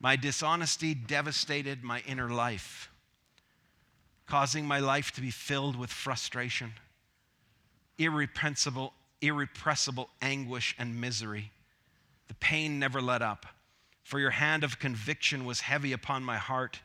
My 0.00 0.16
dishonesty 0.16 0.94
devastated 0.94 1.84
my 1.84 2.02
inner 2.04 2.28
life, 2.28 2.90
causing 4.26 4.66
my 4.66 4.80
life 4.80 5.12
to 5.12 5.20
be 5.20 5.30
filled 5.30 5.76
with 5.76 5.90
frustration, 5.90 6.72
irrepressible, 7.98 8.94
irrepressible 9.20 10.10
anguish, 10.20 10.74
and 10.76 11.00
misery. 11.00 11.52
The 12.26 12.34
pain 12.34 12.80
never 12.80 13.00
let 13.00 13.22
up. 13.22 13.46
For 14.04 14.20
your 14.20 14.30
hand 14.30 14.62
of 14.62 14.78
conviction 14.78 15.44
was 15.44 15.60
heavy 15.60 15.92
upon 15.92 16.22
my 16.22 16.36
heart. 16.36 16.78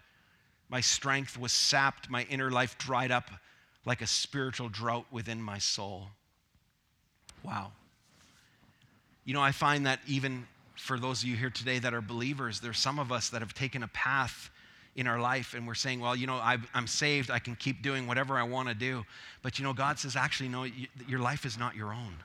My 0.70 0.82
strength 0.82 1.38
was 1.38 1.52
sapped, 1.52 2.10
my 2.10 2.24
inner 2.24 2.50
life 2.50 2.78
dried 2.78 3.12
up 3.12 3.30
like 3.86 4.02
a 4.02 4.08
spiritual 4.08 4.70
drought 4.70 5.06
within 5.12 5.42
my 5.42 5.58
soul. 5.58 6.08
Wow. 7.44 7.72
You 9.26 9.34
know, 9.34 9.42
I 9.42 9.52
find 9.52 9.86
that 9.86 10.00
even 10.08 10.48
for 10.76 10.98
those 10.98 11.24
of 11.24 11.30
you 11.30 11.36
here 11.36 11.50
today 11.50 11.80
that 11.80 11.94
are 11.94 12.02
believers, 12.02 12.62
there's 12.62 12.80
some 12.80 13.00
of 13.00 13.12
us 13.12 13.30
that 13.30 13.42
have 13.42 13.54
taken 13.54 13.84
a 13.84 13.88
path 13.90 14.50
in 14.96 15.08
our 15.08 15.20
life 15.20 15.54
and 15.54 15.68
we're 15.68 15.76
saying, 15.76 16.00
well, 16.00 16.16
you 16.16 16.28
know, 16.28 16.36
i 16.36 16.58
am 16.74 16.88
saved, 16.88 17.30
I 17.30 17.40
can 17.40 17.56
keep 17.56 17.82
doing 17.82 18.08
whatever 18.08 18.38
I 18.38 18.44
want 18.44 18.70
to 18.70 18.76
do. 18.76 19.06
But 19.42 19.60
you 19.60 19.66
know, 19.66 19.74
God 19.74 20.00
says, 20.00 20.16
actually, 20.16 20.50
no, 20.50 20.64
you, 20.64 20.88
your 21.08 21.20
life 21.20 21.46
is 21.46 21.58
not 21.58 21.76
your 21.76 21.94
own. 21.94 22.16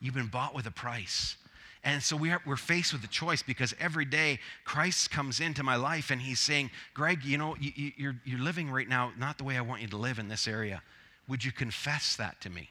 You've 0.00 0.14
been 0.14 0.26
bought 0.26 0.54
with 0.54 0.66
a 0.66 0.70
price. 0.70 1.36
And 1.84 2.02
so 2.02 2.16
we 2.16 2.30
are, 2.30 2.40
we're 2.44 2.56
faced 2.56 2.92
with 2.92 3.04
a 3.04 3.08
choice 3.08 3.42
because 3.42 3.74
every 3.78 4.04
day 4.04 4.40
Christ 4.64 5.10
comes 5.10 5.40
into 5.40 5.62
my 5.62 5.76
life 5.76 6.10
and 6.10 6.20
he's 6.20 6.40
saying, 6.40 6.70
Greg, 6.92 7.24
you 7.24 7.38
know, 7.38 7.56
you, 7.60 7.92
you're, 7.96 8.16
you're 8.24 8.40
living 8.40 8.70
right 8.70 8.88
now 8.88 9.12
not 9.16 9.38
the 9.38 9.44
way 9.44 9.56
I 9.56 9.60
want 9.60 9.82
you 9.82 9.88
to 9.88 9.96
live 9.96 10.18
in 10.18 10.28
this 10.28 10.48
area. 10.48 10.82
Would 11.28 11.44
you 11.44 11.52
confess 11.52 12.16
that 12.16 12.40
to 12.40 12.50
me? 12.50 12.68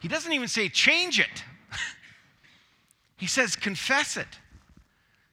He 0.00 0.08
doesn't 0.08 0.32
even 0.32 0.48
say 0.48 0.68
change 0.68 1.20
it, 1.20 1.44
he 3.16 3.26
says 3.26 3.54
confess 3.54 4.16
it. 4.16 4.28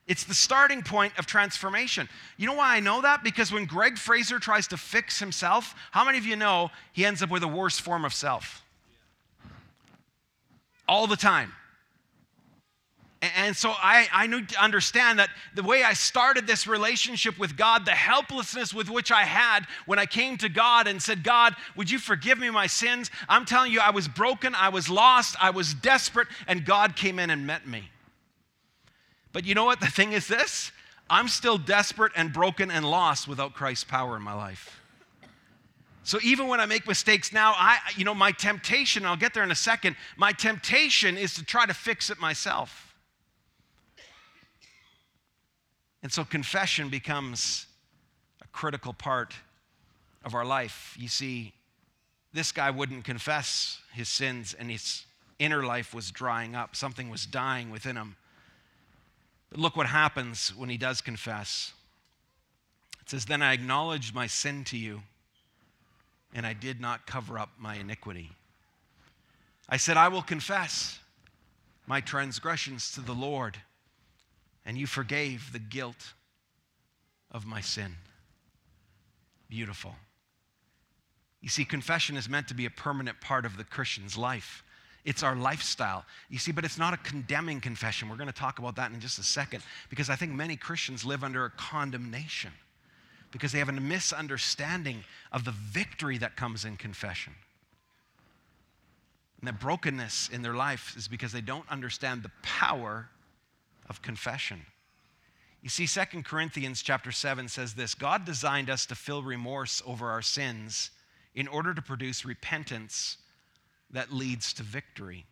It's 0.06 0.24
the 0.24 0.34
starting 0.34 0.82
point 0.82 1.16
of 1.20 1.26
transformation. 1.26 2.08
You 2.36 2.48
know 2.48 2.54
why 2.54 2.74
I 2.74 2.80
know 2.80 3.00
that? 3.00 3.22
Because 3.22 3.52
when 3.52 3.64
Greg 3.64 3.96
Fraser 3.96 4.40
tries 4.40 4.66
to 4.68 4.76
fix 4.76 5.20
himself, 5.20 5.72
how 5.92 6.04
many 6.04 6.18
of 6.18 6.26
you 6.26 6.34
know 6.34 6.72
he 6.92 7.04
ends 7.04 7.22
up 7.22 7.30
with 7.30 7.44
a 7.44 7.48
worse 7.48 7.78
form 7.78 8.04
of 8.04 8.12
self? 8.12 8.64
All 10.88 11.06
the 11.06 11.16
time. 11.16 11.52
And 13.22 13.54
so 13.54 13.70
I, 13.70 14.08
I 14.12 14.26
need 14.26 14.48
to 14.48 14.62
understand 14.62 15.18
that 15.18 15.28
the 15.54 15.62
way 15.62 15.82
I 15.82 15.92
started 15.92 16.46
this 16.46 16.66
relationship 16.66 17.38
with 17.38 17.54
God, 17.54 17.84
the 17.84 17.90
helplessness 17.90 18.72
with 18.72 18.88
which 18.88 19.12
I 19.12 19.24
had 19.24 19.66
when 19.84 19.98
I 19.98 20.06
came 20.06 20.38
to 20.38 20.48
God 20.48 20.86
and 20.86 21.02
said, 21.02 21.22
God, 21.22 21.54
would 21.76 21.90
you 21.90 21.98
forgive 21.98 22.38
me 22.38 22.48
my 22.48 22.66
sins? 22.66 23.10
I'm 23.28 23.44
telling 23.44 23.72
you, 23.72 23.80
I 23.80 23.90
was 23.90 24.08
broken, 24.08 24.54
I 24.54 24.70
was 24.70 24.88
lost, 24.88 25.36
I 25.38 25.50
was 25.50 25.74
desperate, 25.74 26.28
and 26.46 26.64
God 26.64 26.96
came 26.96 27.18
in 27.18 27.28
and 27.28 27.46
met 27.46 27.66
me. 27.66 27.90
But 29.34 29.44
you 29.44 29.54
know 29.54 29.66
what? 29.66 29.80
The 29.80 29.86
thing 29.90 30.12
is 30.12 30.26
this 30.26 30.72
I'm 31.10 31.28
still 31.28 31.58
desperate 31.58 32.12
and 32.16 32.32
broken 32.32 32.70
and 32.70 32.88
lost 32.88 33.28
without 33.28 33.52
Christ's 33.52 33.84
power 33.84 34.16
in 34.16 34.22
my 34.22 34.34
life. 34.34 34.80
So 36.04 36.18
even 36.24 36.48
when 36.48 36.58
I 36.58 36.66
make 36.66 36.88
mistakes 36.88 37.34
now, 37.34 37.52
I 37.54 37.78
you 37.96 38.06
know 38.06 38.14
my 38.14 38.32
temptation, 38.32 39.04
I'll 39.04 39.14
get 39.16 39.34
there 39.34 39.44
in 39.44 39.50
a 39.50 39.54
second, 39.54 39.96
my 40.16 40.32
temptation 40.32 41.18
is 41.18 41.34
to 41.34 41.44
try 41.44 41.66
to 41.66 41.74
fix 41.74 42.08
it 42.08 42.18
myself. 42.18 42.89
And 46.02 46.12
so 46.12 46.24
confession 46.24 46.88
becomes 46.88 47.66
a 48.42 48.46
critical 48.48 48.92
part 48.92 49.34
of 50.24 50.34
our 50.34 50.44
life. 50.44 50.96
You 50.98 51.08
see, 51.08 51.52
this 52.32 52.52
guy 52.52 52.70
wouldn't 52.70 53.04
confess 53.04 53.80
his 53.92 54.08
sins, 54.08 54.54
and 54.54 54.70
his 54.70 55.04
inner 55.38 55.64
life 55.64 55.92
was 55.92 56.10
drying 56.10 56.54
up. 56.54 56.76
Something 56.76 57.10
was 57.10 57.26
dying 57.26 57.70
within 57.70 57.96
him. 57.96 58.16
But 59.50 59.58
look 59.58 59.76
what 59.76 59.86
happens 59.86 60.54
when 60.56 60.68
he 60.68 60.76
does 60.76 61.00
confess. 61.00 61.72
It 63.00 63.10
says, 63.10 63.24
Then 63.24 63.42
I 63.42 63.52
acknowledged 63.52 64.14
my 64.14 64.26
sin 64.26 64.64
to 64.64 64.78
you, 64.78 65.02
and 66.32 66.46
I 66.46 66.52
did 66.52 66.80
not 66.80 67.06
cover 67.06 67.38
up 67.38 67.50
my 67.58 67.76
iniquity. 67.76 68.30
I 69.68 69.76
said, 69.76 69.96
I 69.96 70.08
will 70.08 70.22
confess 70.22 70.98
my 71.86 72.00
transgressions 72.00 72.92
to 72.92 73.00
the 73.00 73.14
Lord 73.14 73.58
and 74.70 74.78
you 74.78 74.86
forgave 74.86 75.52
the 75.52 75.58
guilt 75.58 76.12
of 77.32 77.44
my 77.44 77.60
sin. 77.60 77.96
Beautiful. 79.48 79.96
You 81.40 81.48
see, 81.48 81.64
confession 81.64 82.16
is 82.16 82.28
meant 82.28 82.46
to 82.46 82.54
be 82.54 82.66
a 82.66 82.70
permanent 82.70 83.20
part 83.20 83.44
of 83.44 83.56
the 83.56 83.64
Christian's 83.64 84.16
life. 84.16 84.62
It's 85.04 85.24
our 85.24 85.34
lifestyle. 85.34 86.04
You 86.28 86.38
see, 86.38 86.52
but 86.52 86.64
it's 86.64 86.78
not 86.78 86.94
a 86.94 86.98
condemning 86.98 87.60
confession. 87.60 88.08
We're 88.08 88.14
going 88.14 88.28
to 88.28 88.32
talk 88.32 88.60
about 88.60 88.76
that 88.76 88.92
in 88.92 89.00
just 89.00 89.18
a 89.18 89.24
second 89.24 89.64
because 89.88 90.08
I 90.08 90.14
think 90.14 90.30
many 90.30 90.54
Christians 90.54 91.04
live 91.04 91.24
under 91.24 91.44
a 91.44 91.50
condemnation 91.50 92.52
because 93.32 93.50
they 93.50 93.58
have 93.58 93.70
a 93.70 93.72
misunderstanding 93.72 95.02
of 95.32 95.44
the 95.44 95.50
victory 95.50 96.16
that 96.18 96.36
comes 96.36 96.64
in 96.64 96.76
confession. 96.76 97.32
And 99.40 99.48
that 99.48 99.58
brokenness 99.58 100.28
in 100.28 100.42
their 100.42 100.54
life 100.54 100.94
is 100.96 101.08
because 101.08 101.32
they 101.32 101.40
don't 101.40 101.68
understand 101.68 102.22
the 102.22 102.30
power 102.42 103.08
of 103.90 104.00
confession. 104.00 104.64
You 105.60 105.68
see, 105.68 105.86
Second 105.86 106.24
Corinthians 106.24 106.80
chapter 106.80 107.12
7 107.12 107.48
says 107.48 107.74
this 107.74 107.94
God 107.94 108.24
designed 108.24 108.70
us 108.70 108.86
to 108.86 108.94
feel 108.94 109.22
remorse 109.22 109.82
over 109.86 110.08
our 110.08 110.22
sins 110.22 110.90
in 111.34 111.46
order 111.46 111.74
to 111.74 111.82
produce 111.82 112.24
repentance 112.24 113.18
that 113.90 114.12
leads 114.12 114.54
to 114.54 114.62
victory. 114.62 115.26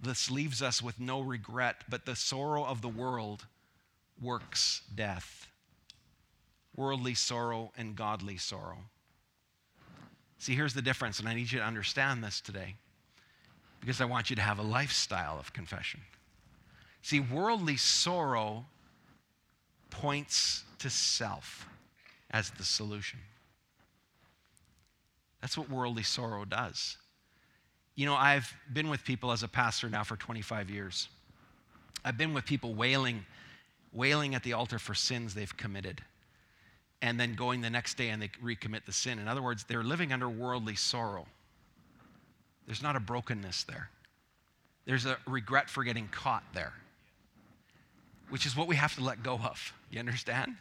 This 0.00 0.30
leaves 0.30 0.62
us 0.62 0.82
with 0.82 1.00
no 1.00 1.20
regret, 1.20 1.84
but 1.88 2.06
the 2.06 2.16
sorrow 2.16 2.64
of 2.64 2.80
the 2.80 2.88
world 2.88 3.46
works 4.22 4.82
death. 4.94 5.48
worldly 6.76 7.14
sorrow 7.14 7.72
and 7.78 7.96
godly 7.96 8.36
sorrow. 8.36 8.78
See, 10.38 10.54
here's 10.54 10.74
the 10.74 10.82
difference, 10.82 11.18
and 11.18 11.26
I 11.26 11.34
need 11.34 11.50
you 11.50 11.58
to 11.58 11.64
understand 11.64 12.22
this 12.22 12.40
today 12.42 12.74
because 13.80 14.00
I 14.02 14.04
want 14.04 14.28
you 14.28 14.36
to 14.36 14.42
have 14.42 14.58
a 14.58 14.62
lifestyle 14.62 15.38
of 15.38 15.54
confession. 15.54 16.00
See, 17.06 17.20
worldly 17.20 17.76
sorrow 17.76 18.64
points 19.90 20.64
to 20.80 20.90
self 20.90 21.68
as 22.32 22.50
the 22.50 22.64
solution. 22.64 23.20
That's 25.40 25.56
what 25.56 25.70
worldly 25.70 26.02
sorrow 26.02 26.44
does. 26.44 26.96
You 27.94 28.06
know, 28.06 28.16
I've 28.16 28.52
been 28.72 28.88
with 28.88 29.04
people 29.04 29.30
as 29.30 29.44
a 29.44 29.48
pastor 29.48 29.88
now 29.88 30.02
for 30.02 30.16
25 30.16 30.68
years. 30.68 31.08
I've 32.04 32.18
been 32.18 32.34
with 32.34 32.44
people 32.44 32.74
wailing, 32.74 33.24
wailing 33.92 34.34
at 34.34 34.42
the 34.42 34.54
altar 34.54 34.80
for 34.80 34.92
sins 34.92 35.32
they've 35.32 35.56
committed, 35.56 36.02
and 37.02 37.20
then 37.20 37.34
going 37.34 37.60
the 37.60 37.70
next 37.70 37.96
day 37.96 38.08
and 38.08 38.20
they 38.20 38.30
recommit 38.42 38.84
the 38.84 38.90
sin. 38.90 39.20
In 39.20 39.28
other 39.28 39.42
words, 39.42 39.62
they're 39.62 39.84
living 39.84 40.12
under 40.12 40.28
worldly 40.28 40.74
sorrow. 40.74 41.26
There's 42.66 42.82
not 42.82 42.96
a 42.96 43.00
brokenness 43.00 43.62
there, 43.62 43.90
there's 44.86 45.06
a 45.06 45.18
regret 45.28 45.70
for 45.70 45.84
getting 45.84 46.08
caught 46.08 46.42
there, 46.52 46.72
which 48.28 48.46
is 48.46 48.56
what 48.56 48.66
we 48.66 48.76
have 48.76 48.94
to 48.96 49.02
let 49.02 49.22
go 49.22 49.34
of. 49.34 49.72
You 49.90 50.00
understand? 50.00 50.56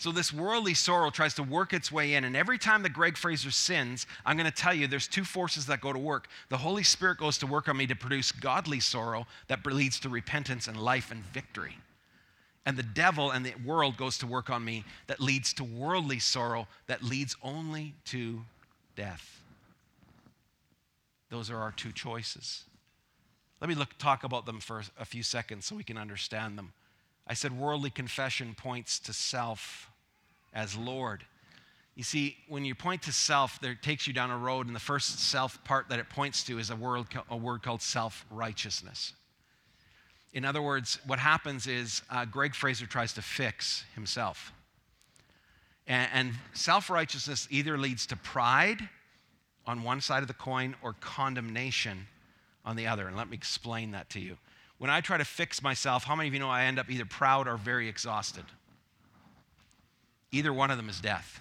So, 0.00 0.12
this 0.12 0.32
worldly 0.32 0.74
sorrow 0.74 1.10
tries 1.10 1.34
to 1.34 1.42
work 1.42 1.72
its 1.72 1.90
way 1.90 2.14
in. 2.14 2.22
And 2.22 2.36
every 2.36 2.56
time 2.56 2.84
that 2.84 2.92
Greg 2.92 3.16
Fraser 3.16 3.50
sins, 3.50 4.06
I'm 4.24 4.36
going 4.36 4.48
to 4.48 4.56
tell 4.56 4.72
you 4.72 4.86
there's 4.86 5.08
two 5.08 5.24
forces 5.24 5.66
that 5.66 5.80
go 5.80 5.92
to 5.92 5.98
work. 5.98 6.28
The 6.50 6.56
Holy 6.56 6.84
Spirit 6.84 7.18
goes 7.18 7.36
to 7.38 7.48
work 7.48 7.68
on 7.68 7.76
me 7.76 7.88
to 7.88 7.96
produce 7.96 8.30
godly 8.30 8.78
sorrow 8.78 9.26
that 9.48 9.66
leads 9.66 9.98
to 10.00 10.08
repentance 10.08 10.68
and 10.68 10.76
life 10.80 11.10
and 11.10 11.24
victory. 11.24 11.78
And 12.64 12.76
the 12.76 12.84
devil 12.84 13.32
and 13.32 13.44
the 13.44 13.54
world 13.64 13.96
goes 13.96 14.18
to 14.18 14.26
work 14.26 14.50
on 14.50 14.64
me 14.64 14.84
that 15.08 15.20
leads 15.20 15.52
to 15.54 15.64
worldly 15.64 16.20
sorrow 16.20 16.68
that 16.86 17.02
leads 17.02 17.34
only 17.42 17.94
to 18.06 18.42
death. 18.94 19.40
Those 21.30 21.50
are 21.50 21.58
our 21.58 21.72
two 21.72 21.92
choices. 21.92 22.64
Let 23.60 23.68
me 23.68 23.74
look, 23.74 23.98
talk 23.98 24.22
about 24.22 24.46
them 24.46 24.60
for 24.60 24.82
a 24.98 25.04
few 25.04 25.22
seconds 25.22 25.66
so 25.66 25.74
we 25.74 25.82
can 25.82 25.98
understand 25.98 26.56
them. 26.56 26.72
I 27.28 27.34
said 27.34 27.52
worldly 27.52 27.90
confession 27.90 28.54
points 28.56 28.98
to 29.00 29.12
self 29.12 29.90
as 30.54 30.76
Lord. 30.76 31.24
You 31.94 32.04
see, 32.04 32.36
when 32.48 32.64
you 32.64 32.74
point 32.74 33.02
to 33.02 33.12
self, 33.12 33.60
there 33.60 33.74
takes 33.74 34.06
you 34.06 34.12
down 34.12 34.30
a 34.30 34.38
road, 34.38 34.66
and 34.66 34.74
the 34.74 34.80
first 34.80 35.18
self 35.18 35.62
part 35.64 35.88
that 35.90 35.98
it 35.98 36.08
points 36.08 36.42
to 36.44 36.58
is 36.58 36.70
a 36.70 36.76
word, 36.76 37.06
a 37.28 37.36
word 37.36 37.62
called 37.62 37.82
self 37.82 38.24
righteousness. 38.30 39.12
In 40.32 40.44
other 40.44 40.62
words, 40.62 40.98
what 41.06 41.18
happens 41.18 41.66
is 41.66 42.02
uh, 42.10 42.24
Greg 42.24 42.54
Fraser 42.54 42.86
tries 42.86 43.12
to 43.14 43.22
fix 43.22 43.84
himself. 43.94 44.52
And, 45.86 46.08
and 46.12 46.32
self 46.54 46.88
righteousness 46.88 47.46
either 47.50 47.76
leads 47.76 48.06
to 48.06 48.16
pride 48.16 48.88
on 49.66 49.82
one 49.82 50.00
side 50.00 50.22
of 50.22 50.28
the 50.28 50.34
coin 50.34 50.76
or 50.82 50.94
condemnation 51.00 52.06
on 52.64 52.76
the 52.76 52.86
other. 52.86 53.06
And 53.06 53.16
let 53.16 53.28
me 53.28 53.36
explain 53.36 53.90
that 53.90 54.08
to 54.10 54.20
you 54.20 54.38
when 54.78 54.90
I 54.90 55.00
try 55.00 55.18
to 55.18 55.24
fix 55.24 55.62
myself, 55.62 56.04
how 56.04 56.14
many 56.14 56.28
of 56.28 56.34
you 56.34 56.40
know 56.40 56.48
I 56.48 56.64
end 56.64 56.78
up 56.78 56.88
either 56.88 57.04
proud 57.04 57.48
or 57.48 57.56
very 57.56 57.88
exhausted? 57.88 58.44
Either 60.30 60.52
one 60.52 60.70
of 60.70 60.76
them 60.76 60.88
is 60.88 61.00
death. 61.00 61.40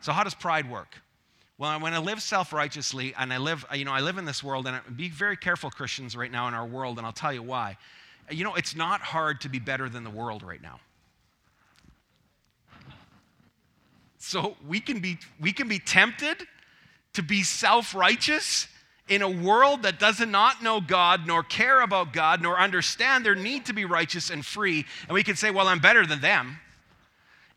So, 0.00 0.12
how 0.12 0.24
does 0.24 0.34
pride 0.34 0.70
work? 0.70 0.96
Well, 1.58 1.78
when 1.80 1.92
I 1.92 1.98
live 1.98 2.22
self-righteously 2.22 3.14
and 3.18 3.32
I 3.32 3.36
live, 3.36 3.66
you 3.74 3.84
know, 3.84 3.92
I 3.92 4.00
live 4.00 4.16
in 4.16 4.24
this 4.24 4.42
world, 4.42 4.66
and 4.66 4.76
I, 4.76 4.80
be 4.90 5.10
very 5.10 5.36
careful, 5.36 5.70
Christians, 5.70 6.16
right 6.16 6.30
now 6.30 6.48
in 6.48 6.54
our 6.54 6.66
world, 6.66 6.96
and 6.96 7.06
I'll 7.06 7.12
tell 7.12 7.34
you 7.34 7.42
why. 7.42 7.76
You 8.30 8.44
know, 8.44 8.54
it's 8.54 8.74
not 8.74 9.00
hard 9.00 9.40
to 9.42 9.48
be 9.48 9.58
better 9.58 9.88
than 9.88 10.04
the 10.04 10.10
world 10.10 10.42
right 10.42 10.62
now. 10.62 10.80
So 14.18 14.56
we 14.66 14.80
can 14.80 15.00
be 15.00 15.18
we 15.40 15.52
can 15.52 15.66
be 15.66 15.78
tempted 15.78 16.46
to 17.14 17.22
be 17.22 17.42
self-righteous 17.42 18.68
in 19.10 19.22
a 19.22 19.28
world 19.28 19.82
that 19.82 19.98
does 19.98 20.20
not 20.20 20.62
know 20.62 20.80
God, 20.80 21.26
nor 21.26 21.42
care 21.42 21.80
about 21.80 22.12
God, 22.12 22.40
nor 22.40 22.58
understand 22.58 23.26
their 23.26 23.34
need 23.34 23.66
to 23.66 23.74
be 23.74 23.84
righteous 23.84 24.30
and 24.30 24.46
free, 24.46 24.86
and 25.08 25.14
we 25.14 25.24
can 25.24 25.34
say, 25.36 25.50
Well, 25.50 25.68
I'm 25.68 25.80
better 25.80 26.06
than 26.06 26.20
them. 26.20 26.58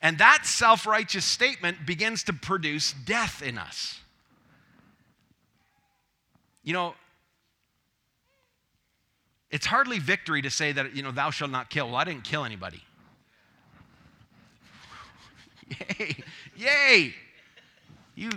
And 0.02 0.18
that 0.18 0.46
self 0.46 0.86
righteous 0.86 1.24
statement 1.24 1.86
begins 1.86 2.24
to 2.24 2.34
produce 2.34 2.94
death 3.06 3.42
in 3.42 3.58
us. 3.58 4.00
You 6.63 6.74
know, 6.74 6.96
it's 9.52 9.68
hardly 9.68 10.00
victory 10.00 10.42
to 10.42 10.50
say 10.50 10.72
that, 10.72 10.96
you 10.96 11.04
know, 11.04 11.12
thou 11.12 11.30
shalt 11.30 11.52
not 11.52 11.70
kill. 11.70 11.88
Well, 11.88 11.98
I 11.98 12.04
didn't 12.04 12.24
kill 12.24 12.44
anybody. 12.44 12.82
Yay! 16.00 16.16
Yay! 16.58 17.13
You 18.16 18.32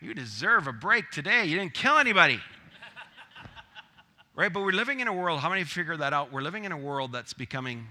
you 0.00 0.14
deserve 0.14 0.66
a 0.66 0.72
break 0.72 1.10
today. 1.10 1.44
You 1.44 1.58
didn't 1.58 1.74
kill 1.74 1.98
anybody. 1.98 2.40
right? 4.34 4.52
But 4.52 4.62
we're 4.62 4.72
living 4.72 5.00
in 5.00 5.08
a 5.08 5.12
world, 5.12 5.40
how 5.40 5.48
many 5.48 5.64
figure 5.64 5.96
that 5.96 6.12
out? 6.12 6.32
We're 6.32 6.42
living 6.42 6.64
in 6.64 6.72
a 6.72 6.76
world 6.76 7.12
that's 7.12 7.32
becoming 7.32 7.86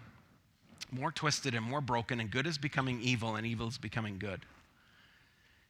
more 0.92 1.12
twisted 1.12 1.56
and 1.56 1.66
more 1.66 1.82
broken, 1.82 2.20
and 2.20 2.30
good 2.30 2.48
is 2.48 2.58
becoming 2.58 3.02
evil, 3.02 3.36
and 3.36 3.46
evil 3.46 3.68
is 3.68 3.78
becoming 3.78 4.18
good. 4.18 4.42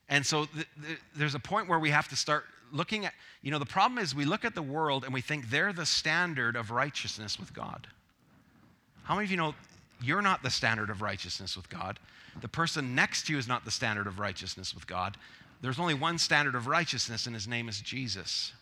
And 0.10 0.26
so 0.26 0.46
th- 0.46 0.68
th- 0.86 1.00
there's 1.16 1.36
a 1.36 1.40
point 1.40 1.68
where 1.68 1.80
we 1.80 1.90
have 1.90 2.08
to 2.10 2.16
start 2.16 2.46
looking 2.72 3.06
at, 3.06 3.14
you 3.42 3.52
know, 3.52 3.60
the 3.60 3.66
problem 3.66 3.98
is 3.98 4.14
we 4.14 4.26
look 4.26 4.46
at 4.46 4.54
the 4.54 4.62
world 4.62 5.04
and 5.04 5.14
we 5.14 5.22
think 5.22 5.50
they're 5.50 5.74
the 5.74 5.86
standard 5.86 6.56
of 6.56 6.72
righteousness 6.72 7.40
with 7.40 7.54
God. 7.54 7.88
How 9.04 9.16
many 9.16 9.26
of 9.26 9.32
you 9.32 9.38
know 9.38 9.56
you're 10.02 10.22
not 10.22 10.44
the 10.44 10.50
standard 10.50 10.90
of 10.90 11.02
righteousness 11.02 11.56
with 11.56 11.70
God? 11.70 12.00
The 12.42 12.48
person 12.48 12.94
next 12.94 13.28
to 13.28 13.34
you 13.34 13.40
is 13.40 13.48
not 13.48 13.66
the 13.66 13.72
standard 13.72 14.08
of 14.08 14.20
righteousness 14.20 14.76
with 14.76 14.86
God. 14.88 15.18
There's 15.66 15.80
only 15.80 15.96
one 15.96 16.20
standard 16.20 16.54
of 16.54 16.68
righteousness, 16.68 17.26
and 17.26 17.34
his 17.34 17.48
name 17.48 17.68
is 17.68 17.82
Jesus. 17.82 18.54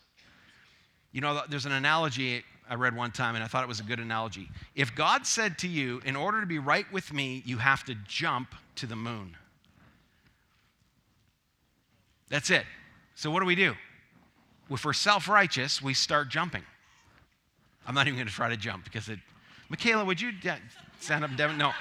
You 1.12 1.20
know, 1.20 1.42
there's 1.50 1.66
an 1.66 1.72
analogy 1.72 2.42
I 2.66 2.76
read 2.76 2.96
one 2.96 3.10
time, 3.12 3.34
and 3.34 3.44
I 3.44 3.46
thought 3.46 3.62
it 3.62 3.68
was 3.68 3.78
a 3.78 3.82
good 3.82 4.00
analogy. 4.00 4.48
If 4.74 4.94
God 4.94 5.26
said 5.26 5.58
to 5.58 5.68
you, 5.68 6.00
in 6.06 6.16
order 6.16 6.40
to 6.40 6.46
be 6.46 6.58
right 6.58 6.90
with 6.90 7.12
me, 7.12 7.42
you 7.44 7.58
have 7.58 7.84
to 7.84 7.94
jump 8.08 8.54
to 8.76 8.86
the 8.86 8.96
moon. 8.96 9.36
That's 12.30 12.48
it. 12.48 12.64
So, 13.16 13.30
what 13.30 13.40
do 13.40 13.46
we 13.46 13.54
do? 13.54 13.74
If 14.70 14.82
we're 14.82 14.94
self 14.94 15.28
righteous, 15.28 15.82
we 15.82 15.92
start 15.92 16.30
jumping. 16.30 16.62
I'm 17.86 17.94
not 17.94 18.06
even 18.06 18.16
going 18.16 18.28
to 18.28 18.32
try 18.32 18.48
to 18.48 18.56
jump 18.56 18.84
because 18.84 19.10
it. 19.10 19.18
Michaela, 19.68 20.06
would 20.06 20.22
you 20.22 20.32
stand 21.00 21.22
up, 21.22 21.36
Devin? 21.36 21.58
No. 21.58 21.72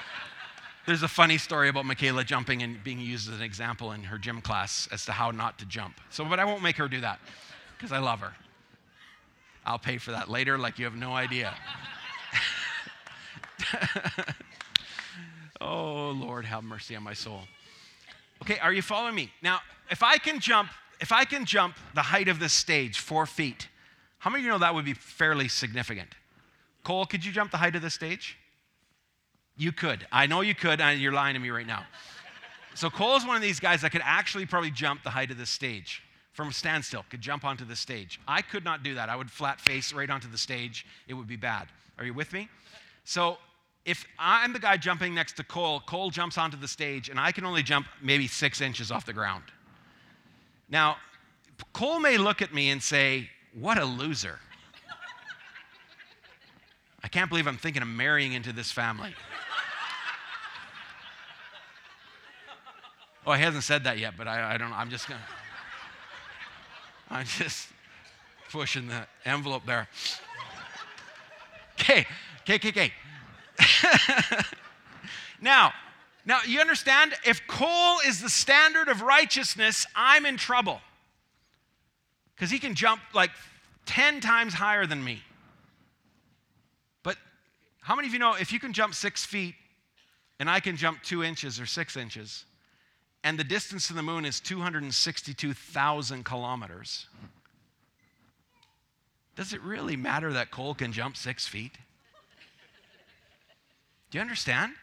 There's 0.86 1.04
a 1.04 1.08
funny 1.08 1.38
story 1.38 1.70
about 1.70 1.86
Michaela 1.86 2.26
jumping 2.26 2.62
and 2.62 2.84
being 2.84 3.00
used 3.00 3.30
as 3.30 3.38
an 3.38 3.42
example 3.42 3.94
in 3.94 4.04
her 4.04 4.18
gym 4.18 4.42
class 4.42 4.90
as 4.92 5.06
to 5.06 5.14
how 5.14 5.32
not 5.32 5.58
to 5.60 5.66
jump. 5.66 5.96
So, 6.10 6.26
but 6.26 6.40
I 6.40 6.46
won't 6.46 6.62
make 6.62 6.76
her 6.76 6.90
do 6.90 7.00
that 7.02 7.20
because 7.78 7.94
I 7.94 8.00
love 8.00 8.20
her. 8.20 8.34
I'll 9.66 9.80
pay 9.80 9.98
for 9.98 10.12
that 10.12 10.30
later, 10.30 10.58
like 10.58 10.78
you 10.78 10.84
have 10.84 10.96
no 10.96 11.14
idea. 11.14 11.56
oh, 15.62 16.10
Lord, 16.10 16.44
have 16.44 16.66
mercy 16.66 16.98
on 16.98 17.04
my 17.04 17.14
soul. 17.14 17.42
Okay, 18.42 18.60
are 18.60 18.74
you 18.74 18.82
following 18.82 19.16
me? 19.16 19.32
Now, 19.42 19.62
if 19.90 20.04
I 20.04 20.18
can 20.18 20.42
jump, 20.42 20.70
if 21.00 21.14
I 21.14 21.24
can 21.24 21.46
jump 21.46 21.78
the 21.96 22.02
height 22.02 22.28
of 22.28 22.40
this 22.40 22.52
stage, 22.52 23.00
four 23.00 23.26
feet, 23.26 23.70
how 24.20 24.30
many 24.30 24.42
of 24.42 24.46
you 24.46 24.52
know 24.52 24.58
that 24.60 24.76
would 24.76 24.84
be 24.84 24.94
fairly 24.94 25.48
significant? 25.48 26.10
Cole, 26.84 27.06
could 27.06 27.24
you 27.24 27.32
jump 27.32 27.52
the 27.52 27.58
height 27.58 27.78
of 27.78 27.82
the 27.82 27.90
stage? 27.90 28.38
You 29.56 29.72
could. 29.72 30.06
I 30.12 30.26
know 30.26 30.42
you 30.42 30.56
could, 30.56 30.82
and 30.82 31.00
you're 31.00 31.14
lying 31.14 31.36
to 31.36 31.40
me 31.40 31.50
right 31.50 31.68
now. 31.68 31.86
So 32.76 32.90
Cole 32.90 33.16
is 33.18 33.24
one 33.24 33.36
of 33.36 33.44
these 33.44 33.60
guys 33.60 33.82
that 33.82 33.92
could 33.92 34.02
actually 34.04 34.48
probably 34.48 34.72
jump 34.72 35.04
the 35.04 35.12
height 35.12 35.30
of 35.30 35.38
the 35.38 35.46
stage 35.46 36.02
from 36.34 36.52
standstill, 36.52 37.06
could 37.10 37.22
jump 37.22 37.46
onto 37.46 37.64
the 37.64 37.76
stage. 37.76 38.20
I 38.28 38.42
could 38.42 38.66
not 38.66 38.84
do 38.84 38.96
that. 38.96 39.08
I 39.08 39.16
would 39.16 39.30
flat 39.30 39.62
face 39.62 39.94
right 39.94 40.10
onto 40.10 40.28
the 40.28 40.38
stage. 40.38 40.86
It 41.08 41.14
would 41.14 41.28
be 41.28 41.36
bad. 41.36 41.68
Are 42.00 42.06
you 42.06 42.14
with 42.14 42.34
me? 42.34 42.50
So 43.06 43.38
if 43.86 44.06
I'm 44.18 44.52
the 44.54 44.60
guy 44.60 44.78
jumping 44.78 45.14
next 45.14 45.34
to 45.38 45.44
Cole, 45.44 45.82
Cole 45.82 46.10
jumps 46.10 46.38
onto 46.38 46.58
the 46.58 46.68
stage, 46.68 47.10
and 47.10 47.20
I 47.20 47.32
can 47.32 47.46
only 47.46 47.62
jump 47.62 47.86
maybe 48.02 48.28
six 48.28 48.62
inches 48.62 48.92
off 48.92 49.06
the 49.06 49.14
ground. 49.14 49.44
Now, 50.70 50.98
Cole 51.72 52.00
may 52.00 52.18
look 52.18 52.42
at 52.42 52.54
me 52.54 52.72
and 52.72 52.82
say, 52.82 53.30
What 53.54 53.78
a 53.78 53.86
loser. 53.86 54.40
I 57.04 57.08
can't 57.08 57.30
believe 57.30 57.46
I'm 57.46 57.58
thinking 57.58 57.84
of 57.84 57.88
marrying 57.88 58.34
into 58.34 58.52
this 58.54 58.72
family. 58.72 59.14
Oh, 63.26 63.34
he 63.34 63.42
hasn't 63.42 63.64
said 63.64 63.86
that 63.86 63.98
yet, 63.98 64.16
but 64.18 64.28
I, 64.28 64.56
I 64.56 64.58
don't 64.58 64.70
know. 64.70 64.76
I'm 64.76 64.90
just 64.90 65.08
going 65.08 65.20
to. 67.10 67.14
I'm 67.14 67.26
just 67.26 67.70
pushing 68.52 68.88
the 68.88 69.08
envelope 69.26 69.66
there. 69.66 69.88
Okay, 71.80 72.06
okay, 72.42 72.56
okay, 72.56 72.70
okay. 72.70 72.94
now, 75.42 75.74
now 76.26 76.40
you 76.48 76.60
understand? 76.60 77.14
If 77.26 77.46
Cole 77.48 77.98
is 78.06 78.22
the 78.22 78.30
standard 78.30 78.90
of 78.90 79.02
righteousness, 79.02 79.86
I'm 79.96 80.26
in 80.26 80.38
trouble. 80.38 80.80
Because 82.36 82.52
he 82.52 82.60
can 82.60 82.76
jump 82.76 83.02
like 83.14 83.32
10 83.86 84.22
times 84.22 84.54
higher 84.54 84.86
than 84.86 85.04
me. 85.04 85.22
But 87.04 87.18
how 87.82 87.96
many 87.96 88.08
of 88.08 88.14
you 88.14 88.20
know 88.20 88.36
if 88.36 88.52
you 88.52 88.60
can 88.60 88.74
jump 88.74 88.96
six 88.96 89.26
feet 89.26 89.56
and 90.40 90.50
I 90.50 90.60
can 90.60 90.76
jump 90.78 91.04
two 91.04 91.24
inches 91.24 91.60
or 91.60 91.66
six 91.66 91.96
inches, 91.96 92.46
and 93.24 93.40
the 93.40 93.44
distance 93.44 93.88
to 93.88 93.94
the 93.94 94.04
moon 94.04 94.26
is 94.26 94.40
262,000 94.40 96.26
kilometers, 96.26 97.08
does 99.36 99.54
it 99.54 99.62
really 99.62 99.96
matter 99.96 100.34
that 100.34 100.52
Cole 100.52 100.76
can 100.76 100.92
jump 100.92 101.18
six 101.18 101.48
feet? 101.48 101.74
Do 104.12 104.18
you 104.18 104.22
understand? 104.22 104.74